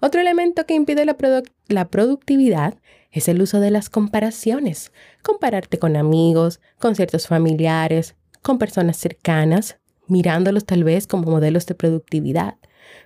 Otro 0.00 0.20
elemento 0.20 0.66
que 0.66 0.74
impide 0.74 1.04
la, 1.04 1.16
la, 1.66 1.88
productividad 1.88 2.74
es 3.10 3.26
el 3.26 3.42
uso 3.42 3.58
de 3.58 3.72
las 3.72 3.90
comparaciones. 3.90 4.92
Compararte 5.24 5.80
con 5.80 5.96
amigos, 5.96 6.60
con 6.78 6.94
ciertos 6.94 7.26
familiares, 7.26 8.14
con 8.42 8.58
personas 8.58 8.96
cercanas, 8.96 9.78
mirándolos 10.08 10.64
tal 10.64 10.84
vez 10.84 11.06
como 11.06 11.30
modelos 11.30 11.66
de 11.66 11.74
productividad. 11.74 12.56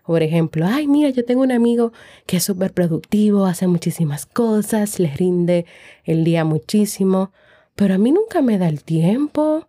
Por 0.05 0.23
ejemplo, 0.23 0.67
ay, 0.67 0.87
mira, 0.89 1.11
yo 1.11 1.25
tengo 1.25 1.43
un 1.43 1.53
amigo 1.53 1.93
que 2.27 2.39
es 2.39 2.45
súper 2.45 2.73
productivo, 2.73 3.45
hace 3.45 3.67
muchísimas 3.67 4.27
cosas, 4.27 4.99
les 4.99 5.17
rinde 5.17 5.67
el 6.05 6.25
día 6.25 6.45
muchísimo, 6.45 7.33
pero 7.75 7.95
a 7.95 7.99
mí 7.99 8.13
nunca 8.13 8.43
me 8.43 8.59
da 8.59 8.69
el 8.69 8.83
tiempo. 8.83 9.69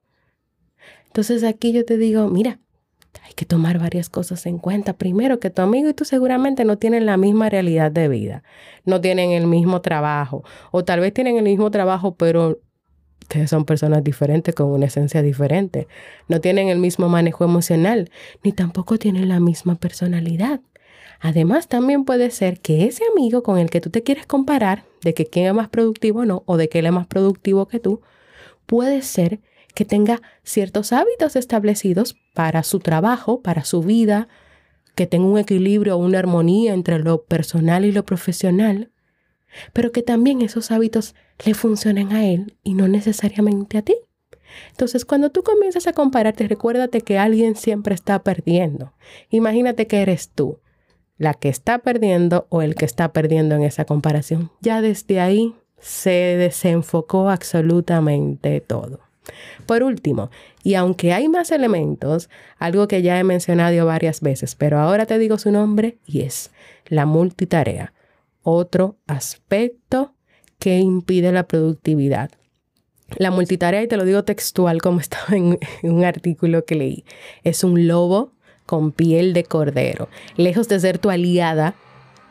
Entonces 1.07 1.43
aquí 1.43 1.71
yo 1.71 1.85
te 1.85 1.97
digo, 1.97 2.27
mira, 2.29 2.59
hay 3.23 3.33
que 3.33 3.45
tomar 3.45 3.79
varias 3.79 4.09
cosas 4.09 4.45
en 4.45 4.57
cuenta. 4.59 4.93
Primero, 4.93 5.39
que 5.39 5.49
tu 5.49 5.61
amigo 5.61 5.89
y 5.89 5.93
tú 5.93 6.05
seguramente 6.05 6.63
no 6.63 6.77
tienen 6.77 7.05
la 7.05 7.17
misma 7.17 7.49
realidad 7.49 7.91
de 7.91 8.07
vida, 8.07 8.43
no 8.85 9.01
tienen 9.01 9.31
el 9.31 9.47
mismo 9.47 9.81
trabajo, 9.81 10.43
o 10.71 10.83
tal 10.83 10.99
vez 10.99 11.13
tienen 11.13 11.37
el 11.37 11.43
mismo 11.43 11.71
trabajo, 11.71 12.15
pero 12.15 12.59
ustedes 13.27 13.49
son 13.49 13.65
personas 13.65 14.05
diferentes 14.05 14.55
con 14.55 14.67
una 14.67 14.85
esencia 14.85 15.21
diferente. 15.21 15.87
No 16.29 16.39
tienen 16.39 16.69
el 16.69 16.79
mismo 16.79 17.09
manejo 17.09 17.43
emocional, 17.43 18.09
ni 18.41 18.53
tampoco 18.53 18.97
tienen 18.97 19.27
la 19.27 19.41
misma 19.41 19.75
personalidad. 19.75 20.61
Además, 21.19 21.67
también 21.67 22.05
puede 22.05 22.31
ser 22.31 22.61
que 22.61 22.85
ese 22.85 23.03
amigo 23.11 23.43
con 23.43 23.57
el 23.57 23.69
que 23.69 23.81
tú 23.81 23.89
te 23.89 24.01
quieres 24.01 24.25
comparar, 24.25 24.85
de 25.03 25.13
que 25.13 25.25
quién 25.25 25.47
es 25.47 25.53
más 25.53 25.67
productivo 25.67 26.21
o 26.21 26.25
no, 26.25 26.43
o 26.45 26.55
de 26.55 26.69
que 26.69 26.79
él 26.79 26.85
es 26.85 26.93
más 26.93 27.07
productivo 27.07 27.67
que 27.67 27.79
tú, 27.79 28.01
puede 28.65 29.01
ser 29.01 29.41
que 29.73 29.83
tenga 29.83 30.21
ciertos 30.43 30.93
hábitos 30.93 31.35
establecidos 31.35 32.15
para 32.33 32.63
su 32.63 32.79
trabajo, 32.79 33.41
para 33.41 33.65
su 33.65 33.81
vida, 33.81 34.29
que 34.95 35.05
tenga 35.05 35.27
un 35.27 35.37
equilibrio 35.37 35.97
una 35.97 36.19
armonía 36.19 36.73
entre 36.73 36.99
lo 36.99 37.23
personal 37.23 37.83
y 37.83 37.91
lo 37.91 38.05
profesional, 38.05 38.89
pero 39.73 39.91
que 39.91 40.03
también 40.03 40.41
esos 40.41 40.71
hábitos 40.71 41.15
le 41.45 41.53
funcionen 41.53 42.13
a 42.13 42.25
él 42.25 42.57
y 42.63 42.73
no 42.73 42.87
necesariamente 42.87 43.77
a 43.77 43.81
ti. 43.81 43.95
Entonces, 44.71 45.05
cuando 45.05 45.29
tú 45.29 45.43
comienzas 45.43 45.87
a 45.87 45.93
compararte, 45.93 46.47
recuérdate 46.47 47.01
que 47.01 47.17
alguien 47.17 47.55
siempre 47.55 47.93
está 47.93 48.23
perdiendo. 48.23 48.93
Imagínate 49.29 49.87
que 49.87 50.01
eres 50.01 50.29
tú, 50.29 50.59
la 51.17 51.33
que 51.33 51.49
está 51.49 51.79
perdiendo 51.79 52.47
o 52.49 52.61
el 52.61 52.75
que 52.75 52.85
está 52.85 53.11
perdiendo 53.11 53.55
en 53.55 53.63
esa 53.63 53.85
comparación. 53.85 54.51
Ya 54.61 54.81
desde 54.81 55.19
ahí 55.19 55.55
se 55.79 56.09
desenfocó 56.09 57.29
absolutamente 57.29 58.61
todo. 58.61 58.99
Por 59.65 59.83
último, 59.83 60.29
y 60.63 60.75
aunque 60.75 61.13
hay 61.13 61.27
más 61.27 61.51
elementos, 61.51 62.29
algo 62.57 62.87
que 62.87 63.01
ya 63.01 63.19
he 63.19 63.23
mencionado 63.23 63.85
varias 63.85 64.21
veces, 64.21 64.55
pero 64.55 64.79
ahora 64.79 65.05
te 65.05 65.19
digo 65.19 65.37
su 65.37 65.51
nombre 65.51 65.97
y 66.05 66.21
es 66.21 66.51
la 66.87 67.05
multitarea, 67.05 67.93
otro 68.49 68.95
aspecto 69.07 70.13
que 70.57 70.79
impide 70.79 71.33
la 71.33 71.47
productividad. 71.47 72.31
La 73.17 73.29
multitarea, 73.29 73.83
y 73.83 73.89
te 73.89 73.97
lo 73.97 74.05
digo 74.05 74.23
textual 74.23 74.81
como 74.81 74.99
estaba 75.01 75.35
en, 75.35 75.59
un 75.83 76.05
artículo 76.05 76.63
que 76.63 76.75
leí, 76.75 77.05
es 77.43 77.65
un 77.65 77.87
lobo 77.87 78.31
con 78.65 78.93
piel 78.93 79.33
de 79.33 79.43
cordero. 79.43 80.07
Lejos 80.37 80.69
de 80.69 80.79
ser 80.79 80.97
tu 80.97 81.09
aliada 81.09 81.75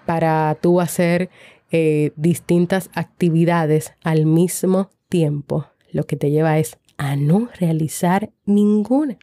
para 0.06 0.56
tú 0.60 0.80
hacer 0.80 1.28
eh, 1.70 2.12
distintas 2.16 2.88
actividades 2.94 3.92
al 4.02 4.24
mismo 4.24 4.90
tiempo, 5.10 5.66
lo 5.92 6.04
que 6.04 6.16
te 6.16 6.30
lleva 6.30 6.58
es 6.58 6.78
a 6.96 7.16
no 7.16 7.50
realizar 7.58 8.30
ninguna. 8.46 9.18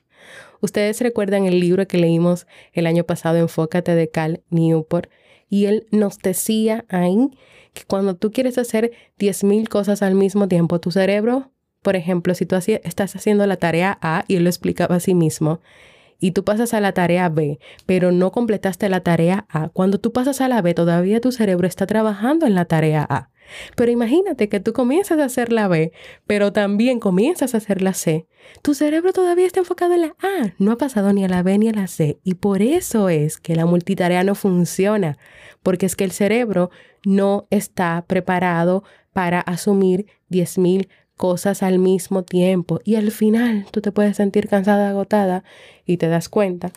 Ustedes 0.61 1.01
recuerdan 1.01 1.45
el 1.45 1.59
libro 1.59 1.87
que 1.87 1.97
leímos 1.97 2.45
el 2.71 2.85
año 2.85 3.03
pasado, 3.03 3.37
Enfócate 3.37 3.95
de 3.95 4.09
Cal 4.09 4.43
Newport, 4.49 5.09
y 5.53 5.67
él 5.67 5.85
nos 5.91 6.17
decía 6.17 6.83
ahí 6.89 7.29
que 7.75 7.83
cuando 7.85 8.15
tú 8.15 8.31
quieres 8.31 8.57
hacer 8.57 8.91
10.000 9.19 9.69
cosas 9.69 10.01
al 10.01 10.15
mismo 10.15 10.47
tiempo, 10.47 10.79
tu 10.79 10.89
cerebro, 10.89 11.51
por 11.83 11.95
ejemplo, 11.95 12.33
si 12.33 12.47
tú 12.47 12.55
estás 12.55 13.15
haciendo 13.15 13.45
la 13.45 13.57
tarea 13.57 13.99
A, 14.01 14.25
y 14.27 14.37
él 14.37 14.45
lo 14.45 14.49
explicaba 14.49 14.95
a 14.95 14.99
sí 14.99 15.13
mismo, 15.13 15.61
y 16.19 16.31
tú 16.31 16.43
pasas 16.43 16.73
a 16.73 16.81
la 16.81 16.93
tarea 16.93 17.29
B, 17.29 17.59
pero 17.85 18.11
no 18.11 18.31
completaste 18.31 18.89
la 18.89 19.01
tarea 19.01 19.45
A, 19.49 19.69
cuando 19.69 19.99
tú 19.99 20.11
pasas 20.11 20.41
a 20.41 20.47
la 20.47 20.61
B, 20.61 20.73
todavía 20.73 21.21
tu 21.21 21.31
cerebro 21.31 21.67
está 21.67 21.85
trabajando 21.85 22.45
en 22.45 22.55
la 22.55 22.65
tarea 22.65 23.05
A. 23.09 23.29
Pero 23.75 23.91
imagínate 23.91 24.49
que 24.49 24.59
tú 24.59 24.73
comienzas 24.73 25.19
a 25.19 25.25
hacer 25.25 25.51
la 25.51 25.67
B, 25.67 25.91
pero 26.25 26.53
también 26.53 26.99
comienzas 26.99 27.53
a 27.53 27.57
hacer 27.57 27.81
la 27.81 27.93
C. 27.93 28.27
Tu 28.61 28.73
cerebro 28.73 29.13
todavía 29.13 29.45
está 29.45 29.59
enfocado 29.59 29.93
en 29.93 30.01
la 30.01 30.15
A, 30.21 30.53
no 30.57 30.71
ha 30.71 30.77
pasado 30.77 31.13
ni 31.13 31.23
a 31.23 31.29
la 31.29 31.43
B 31.43 31.57
ni 31.57 31.69
a 31.69 31.73
la 31.73 31.87
C. 31.87 32.19
Y 32.23 32.35
por 32.35 32.61
eso 32.61 33.09
es 33.09 33.37
que 33.37 33.55
la 33.55 33.65
multitarea 33.65 34.23
no 34.23 34.35
funciona, 34.35 35.17
porque 35.61 35.85
es 35.85 35.95
que 35.95 36.03
el 36.03 36.11
cerebro 36.11 36.71
no 37.05 37.47
está 37.49 38.05
preparado 38.07 38.83
para 39.11 39.39
asumir 39.41 40.07
10.000 40.29 40.87
cosas 41.17 41.63
al 41.63 41.79
mismo 41.79 42.23
tiempo. 42.23 42.79
Y 42.83 42.95
al 42.95 43.11
final 43.11 43.65
tú 43.71 43.81
te 43.81 43.91
puedes 43.91 44.17
sentir 44.17 44.47
cansada, 44.47 44.89
agotada 44.89 45.43
y 45.85 45.97
te 45.97 46.07
das 46.07 46.29
cuenta 46.29 46.71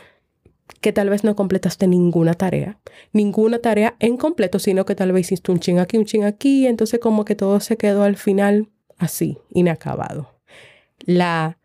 que 0.81 0.92
tal 0.92 1.11
vez 1.11 1.25
no 1.25 1.37
completaste 1.37 1.87
ninguna 1.87 2.35
tarea, 2.35 2.79
ninguna 3.12 3.59
tarea 3.59 3.96
en 3.99 4.16
completo, 4.16 4.59
sino 4.59 4.85
que 4.85 4.94
tal 4.94 5.12
vez 5.12 5.27
hiciste 5.27 5.53
un 5.53 5.61
ching 5.61 5.79
aquí, 5.79 5.96
un 5.96 6.05
ching 6.05 6.25
aquí, 6.25 6.66
entonces 6.66 7.01
como 7.01 7.25
que 7.25 7.35
todo 7.35 7.61
se 7.61 7.77
quedó 7.77 8.03
al 8.03 8.16
final 8.16 8.68
así, 8.99 9.38
inacabado. 9.51 10.40
La, 10.99 11.59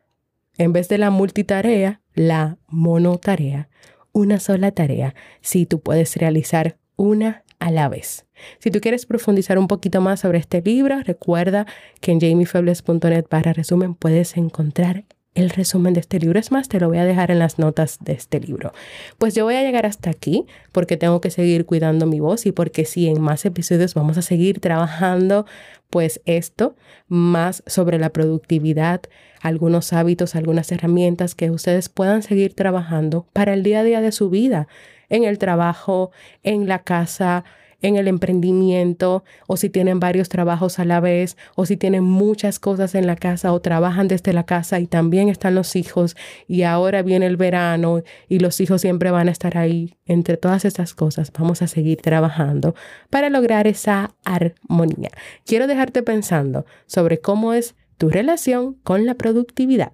en 0.58 0.74
vez 0.74 0.88
de 0.88 0.98
la 0.98 1.10
multitarea, 1.10 2.02
la 2.14 2.58
monotarea, 2.68 3.70
una 4.12 4.40
sola 4.40 4.72
tarea, 4.72 5.16
si 5.42 5.66
tú 5.66 5.82
puedes 5.82 6.16
realizar 6.18 6.78
una 6.96 7.44
a 7.60 7.72
la 7.72 7.90
vez. 7.90 8.26
Si 8.60 8.72
tú 8.72 8.80
quieres 8.82 9.06
profundizar 9.06 9.58
un 9.58 9.68
poquito 9.68 10.02
más 10.02 10.22
sobre 10.22 10.40
este 10.40 10.62
libro, 10.62 11.00
recuerda 11.04 11.66
que 12.00 12.12
en 12.12 12.20
jamiefebles.net 12.20 13.26
para 13.28 13.54
resumen 13.54 13.96
puedes 13.96 14.38
encontrar 14.38 15.06
el 15.34 15.50
resumen 15.50 15.94
de 15.94 16.02
este 16.02 16.20
libro. 16.20 16.40
Es 16.40 16.52
más, 16.52 16.68
te 16.68 16.80
lo 16.80 16.90
voy 16.90 16.98
a 16.98 17.06
dejar 17.06 17.32
en 17.32 17.40
las 17.40 17.58
notas 17.58 18.00
de 18.02 18.14
este 18.14 18.40
libro. 18.40 18.74
Pues 19.18 19.34
yo 19.34 19.46
voy 19.46 19.56
a 19.56 19.64
llegar 19.64 19.86
hasta 19.86 20.10
aquí 20.10 20.46
porque 20.72 20.98
tengo 20.98 21.22
que 21.22 21.30
seguir 21.30 21.66
cuidando 21.66 22.06
mi 22.06 22.20
voz 22.20 22.46
y 22.46 22.52
porque 22.52 22.86
sí, 22.86 23.08
en 23.08 23.22
más 23.22 23.46
episodios 23.46 23.94
vamos 23.94 24.18
a 24.18 24.22
seguir 24.22 24.60
trabajando 24.60 25.46
pues 25.90 26.22
esto, 26.26 26.76
más 27.08 27.64
sobre 27.68 28.00
la 28.00 28.10
productividad, 28.10 29.02
algunos 29.42 29.92
hábitos, 29.94 30.36
algunas 30.36 30.72
herramientas 30.72 31.36
que 31.36 31.52
ustedes 31.52 31.90
puedan 31.90 32.24
seguir 32.24 32.54
trabajando 32.54 33.28
para 33.34 33.54
el 33.54 33.64
día 33.64 33.82
a 33.82 33.84
día 33.84 34.02
de 34.02 34.14
su 34.14 34.30
vida, 34.30 34.68
en 35.10 35.26
el 35.26 35.38
trabajo, 35.38 36.12
en 36.44 36.68
la 36.68 36.80
casa, 36.80 37.44
en 37.82 37.96
el 37.96 38.08
emprendimiento 38.08 39.24
o 39.48 39.58
si 39.58 39.70
tienen 39.70 40.00
varios 40.00 40.30
trabajos 40.30 40.80
a 40.80 40.86
la 40.86 41.00
vez 41.00 41.38
o 41.56 41.66
si 41.66 41.78
tienen 41.78 42.04
muchas 42.04 42.60
cosas 42.60 42.96
en 42.96 43.08
la 43.08 43.16
casa 43.16 43.54
o 43.54 43.60
trabajan 43.60 44.08
desde 44.08 44.34
la 44.34 44.46
casa 44.46 44.80
y 44.80 44.88
también 44.88 45.30
están 45.30 45.56
los 45.56 45.76
hijos 45.76 46.16
y 46.48 46.64
ahora 46.64 47.02
viene 47.02 47.26
el 47.26 47.38
verano 47.38 48.02
y 48.28 48.40
los 48.40 48.60
hijos 48.60 48.82
siempre 48.82 49.12
van 49.12 49.28
a 49.28 49.32
estar 49.32 49.58
ahí. 49.58 49.96
Entre 50.06 50.38
todas 50.38 50.66
estas 50.66 50.94
cosas 50.94 51.32
vamos 51.38 51.62
a 51.62 51.68
seguir 51.68 52.02
trabajando 52.02 52.76
para 53.10 53.30
lograr 53.30 53.68
esa 53.68 54.12
armonía. 54.24 55.12
Quiero 55.46 55.68
dejarte 55.68 56.04
pensando 56.04 56.66
sobre 56.86 57.20
cómo 57.20 57.54
es 57.54 57.76
tu 57.98 58.10
relación 58.10 58.74
con 58.84 59.06
la 59.06 59.16
productividad. 59.16 59.94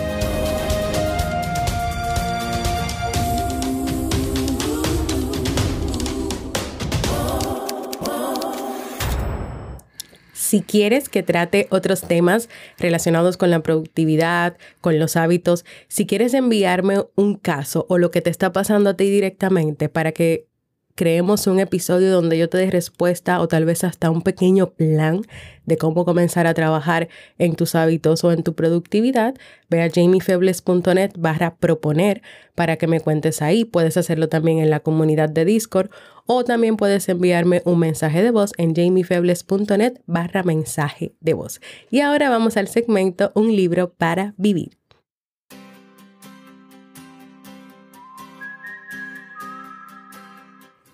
Si 10.51 10.59
quieres 10.59 11.07
que 11.07 11.23
trate 11.23 11.67
otros 11.69 12.01
temas 12.01 12.49
relacionados 12.77 13.37
con 13.37 13.49
la 13.51 13.63
productividad, 13.63 14.57
con 14.81 14.99
los 14.99 15.15
hábitos, 15.15 15.63
si 15.87 16.05
quieres 16.05 16.33
enviarme 16.33 17.05
un 17.15 17.35
caso 17.35 17.85
o 17.87 17.97
lo 17.97 18.11
que 18.11 18.19
te 18.19 18.29
está 18.29 18.51
pasando 18.51 18.89
a 18.89 18.93
ti 18.95 19.09
directamente 19.09 19.87
para 19.87 20.11
que 20.11 20.50
creemos 20.95 21.47
un 21.47 21.59
episodio 21.59 22.11
donde 22.11 22.37
yo 22.37 22.49
te 22.49 22.57
dé 22.57 22.71
respuesta 22.71 23.39
o 23.41 23.47
tal 23.47 23.65
vez 23.65 23.83
hasta 23.83 24.09
un 24.09 24.21
pequeño 24.21 24.71
plan 24.71 25.21
de 25.65 25.77
cómo 25.77 26.05
comenzar 26.05 26.47
a 26.47 26.53
trabajar 26.53 27.07
en 27.37 27.55
tus 27.55 27.75
hábitos 27.75 28.23
o 28.23 28.31
en 28.31 28.43
tu 28.43 28.55
productividad, 28.55 29.35
ve 29.69 29.81
a 29.81 29.89
jamiefebles.net 29.89 31.11
barra 31.17 31.55
proponer 31.55 32.21
para 32.55 32.77
que 32.77 32.87
me 32.87 32.99
cuentes 32.99 33.41
ahí. 33.41 33.65
Puedes 33.65 33.97
hacerlo 33.97 34.27
también 34.29 34.59
en 34.59 34.69
la 34.69 34.79
comunidad 34.79 35.29
de 35.29 35.45
Discord 35.45 35.89
o 36.25 36.43
también 36.43 36.77
puedes 36.77 37.07
enviarme 37.09 37.61
un 37.65 37.79
mensaje 37.79 38.23
de 38.23 38.31
voz 38.31 38.53
en 38.57 38.75
jamiefebles.net 38.75 40.01
barra 40.05 40.43
mensaje 40.43 41.13
de 41.19 41.33
voz. 41.33 41.61
Y 41.89 42.01
ahora 42.01 42.29
vamos 42.29 42.57
al 42.57 42.67
segmento 42.67 43.31
Un 43.35 43.55
libro 43.55 43.93
para 43.93 44.33
vivir. 44.37 44.80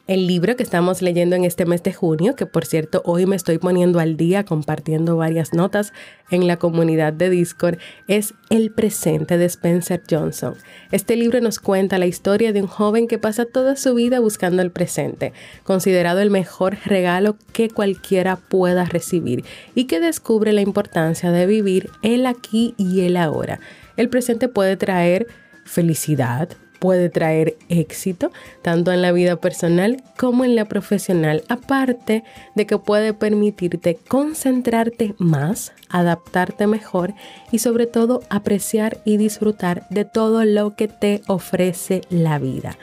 El 0.08 0.26
libro 0.26 0.56
que 0.56 0.64
estamos 0.64 1.02
leyendo 1.02 1.36
en 1.36 1.44
este 1.44 1.66
mes 1.66 1.84
de 1.84 1.92
junio, 1.92 2.38
que 2.38 2.46
por 2.46 2.66
cierto 2.66 3.02
hoy 3.04 3.26
me 3.26 3.36
estoy 3.36 3.58
poniendo 3.58 4.00
al 4.00 4.16
día 4.16 4.46
compartiendo 4.46 5.18
varias 5.18 5.54
notas 5.54 5.92
en 6.32 6.48
la 6.48 6.56
comunidad 6.56 7.12
de 7.12 7.30
Discord, 7.30 7.78
es 8.08 8.34
El 8.50 8.72
presente 8.72 9.38
de 9.38 9.44
Spencer 9.44 10.02
Johnson. 10.10 10.56
Este 10.94 11.18
libro 11.18 11.42
nos 11.42 11.60
cuenta 11.60 11.98
la 11.98 12.06
historia 12.06 12.54
de 12.54 12.62
un 12.62 12.70
joven 12.70 13.10
que 13.10 13.18
pasa 13.18 13.44
toda 13.44 13.76
su 13.76 13.96
vida 13.96 14.22
buscando 14.22 14.62
el 14.62 14.72
presente, 14.72 15.34
considerado 15.66 16.22
el 16.22 16.32
mejor 16.32 16.78
regalo 16.86 17.36
que 17.52 17.70
cualquiera 17.70 18.38
pueda 18.38 18.86
recibir 18.86 19.44
y 19.76 19.88
que 19.88 20.00
descubre 20.00 20.54
la 20.54 20.62
importancia 20.62 21.32
de 21.32 21.46
vivir 21.48 21.90
el 22.02 22.28
aquí 22.28 22.76
y 22.78 23.02
el 23.02 23.18
ahora. 23.18 23.60
El 23.98 24.08
presente 24.08 24.48
puede 24.48 24.78
traer 24.78 25.28
felicidad, 25.66 26.48
puede 26.80 27.10
traer 27.10 27.58
éxito, 27.70 28.32
tanto 28.62 28.92
en 28.92 29.02
la 29.02 29.12
vida 29.12 29.36
personal 29.38 30.04
como 30.18 30.46
en 30.46 30.56
la 30.56 30.66
profesional, 30.66 31.44
aparte 31.50 32.24
de 32.56 32.66
que 32.66 32.78
puede 32.78 33.14
permitirte 33.14 33.96
concentrarte 34.08 35.16
más, 35.18 35.74
adaptarte 35.90 36.68
mejor 36.68 37.14
y 37.52 37.60
sobre 37.60 37.88
todo 37.88 38.22
apreciar 38.30 39.00
y 39.06 39.18
disfrutar 39.18 39.88
de 39.90 40.06
todo 40.06 40.46
lo 40.46 40.76
que 40.76 40.88
te 40.88 41.22
ofrece 41.28 42.02
la 42.10 42.40
vida. 42.40 42.78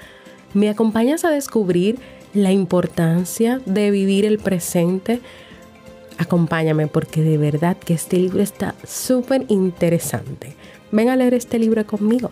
¿Me 0.55 0.69
acompañas 0.69 1.25
a 1.25 1.31
descubrir 1.31 1.99
la 2.33 2.53
importancia 2.53 3.61
de 3.67 3.91
vivir 3.91 4.25
el 4.25 4.39
presente? 4.39 5.21
Acompáñame 6.19 6.87
porque 6.87 7.23
de 7.23 7.39
verdad 7.39 7.77
que 7.77 7.95
este 7.95 8.19
libro 8.19 8.41
está 8.41 8.75
súper 8.87 9.45
interesante. 9.49 10.55
Ven 10.93 11.09
a 11.09 11.17
leer 11.17 11.35
este 11.35 11.59
libro 11.59 11.85
conmigo. 11.87 12.31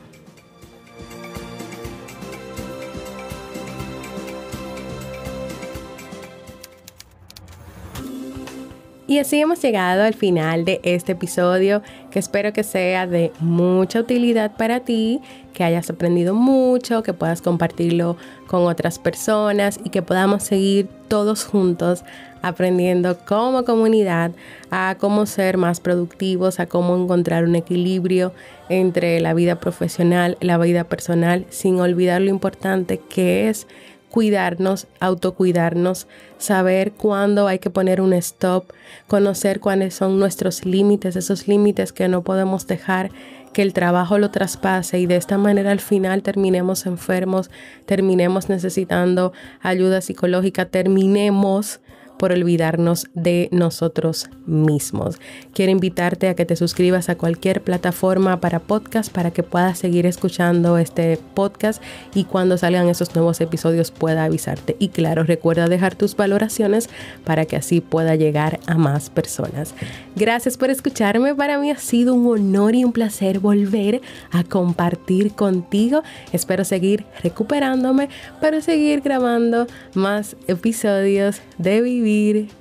Y 9.13 9.19
así 9.19 9.39
hemos 9.39 9.61
llegado 9.61 10.05
al 10.05 10.15
final 10.15 10.65
de 10.65 10.81
este 10.85 11.13
episodio 11.13 11.83
que 12.11 12.19
espero 12.19 12.55
que 12.55 12.65
sea 12.65 13.07
de 13.07 13.31
mucha 13.41 14.01
utilidad 14.01 14.57
para 14.57 14.81
ti, 14.81 15.21
que 15.53 15.65
hayas 15.65 15.91
aprendido 15.91 16.33
mucho, 16.33 17.03
que 17.03 17.13
puedas 17.13 17.43
compartirlo 17.43 18.17
con 18.47 18.63
otras 18.63 18.99
personas 18.99 19.79
y 19.85 19.91
que 19.91 20.01
podamos 20.01 20.45
seguir 20.45 20.89
todos 21.09 21.45
juntos 21.45 22.05
aprendiendo 22.41 23.19
como 23.27 23.67
comunidad 23.67 24.33
a 24.71 24.97
cómo 24.99 25.27
ser 25.27 25.59
más 25.59 25.81
productivos, 25.81 26.59
a 26.59 26.65
cómo 26.65 26.97
encontrar 26.97 27.45
un 27.45 27.55
equilibrio 27.55 28.33
entre 28.71 29.21
la 29.21 29.35
vida 29.35 29.61
profesional 29.61 30.39
la 30.41 30.57
vida 30.57 30.85
personal 30.85 31.45
sin 31.51 31.81
olvidar 31.81 32.23
lo 32.23 32.31
importante 32.31 32.97
que 32.97 33.51
es 33.51 33.67
cuidarnos, 34.13 34.89
autocuidarnos, 35.01 36.07
saber 36.37 36.93
cuándo 36.93 37.49
hay 37.49 37.59
que 37.59 37.71
poner 37.71 38.03
un 38.03 38.13
stop, 38.13 38.67
conocer 39.09 39.59
cuáles 39.59 39.95
son 39.95 40.19
nuestros 40.19 40.67
límites, 40.67 41.17
esos 41.17 41.49
límites 41.49 41.95
que 41.95 42.09
no 42.09 42.23
podemos 42.23 42.67
dejar 42.67 43.11
que 43.55 43.63
el 43.63 43.73
trabajo 43.73 44.19
lo 44.19 44.31
traspase 44.31 44.99
y 44.99 45.07
de 45.07 45.17
esta 45.17 45.39
manera 45.39 45.71
al 45.71 45.81
final 45.81 46.23
terminemos 46.23 46.85
enfermos, 46.85 47.51
terminemos 47.87 48.51
necesitando 48.51 49.33
ayuda 49.63 50.03
psicológica, 50.03 50.67
terminemos 50.67 51.81
por 52.23 52.31
olvidarnos 52.31 53.09
de 53.15 53.49
nosotros 53.51 54.31
mismos. 54.47 55.19
Quiero 55.55 55.73
invitarte 55.73 56.29
a 56.29 56.37
que 56.37 56.47
te 56.47 56.55
suscribas 56.55 57.09
a 57.09 57.17
cualquier 57.17 57.63
plataforma 57.63 58.41
para 58.41 58.61
podcast 58.61 59.13
para 59.13 59.33
que 59.33 59.43
puedas 59.43 59.81
seguir 59.81 60.07
escuchando 60.07 60.79
este 60.79 61.19
podcast 61.35 61.83
y 62.15 62.23
cuando 62.23 62.57
salgan 62.59 62.89
esos 62.89 63.13
nuevos 63.17 63.41
episodios 63.41 63.91
pueda 63.91 64.23
avisarte. 64.23 64.77
Y 64.79 64.91
claro, 64.91 65.25
recuerda 65.25 65.67
dejar 65.67 65.97
tus 65.97 66.15
valoraciones 66.15 66.89
para 67.25 67.45
que 67.45 67.57
así 67.57 67.81
pueda 67.81 68.15
llegar 68.15 68.61
a 68.69 68.79
más 68.79 69.11
personas. 69.11 69.75
Gracias 70.15 70.57
por 70.57 70.71
escucharme. 70.71 71.35
Para 71.35 71.59
mí 71.59 71.73
ha 71.73 71.77
sido 71.77 72.15
un 72.15 72.29
honor 72.29 72.77
y 72.77 72.85
un 72.85 72.93
placer 72.93 73.41
volver 73.41 74.01
a 74.31 74.45
compartir 74.45 75.33
contigo. 75.33 76.05
Espero 76.33 76.65
seguir 76.65 77.05
recuperándome 77.21 78.11
para 78.41 78.61
seguir 78.61 79.01
grabando 79.01 79.67
más 79.95 80.37
episodios 80.47 81.41
de 81.59 81.81
Vivir 81.81 82.12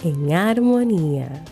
en 0.03 0.31
Armonía. 0.31 1.43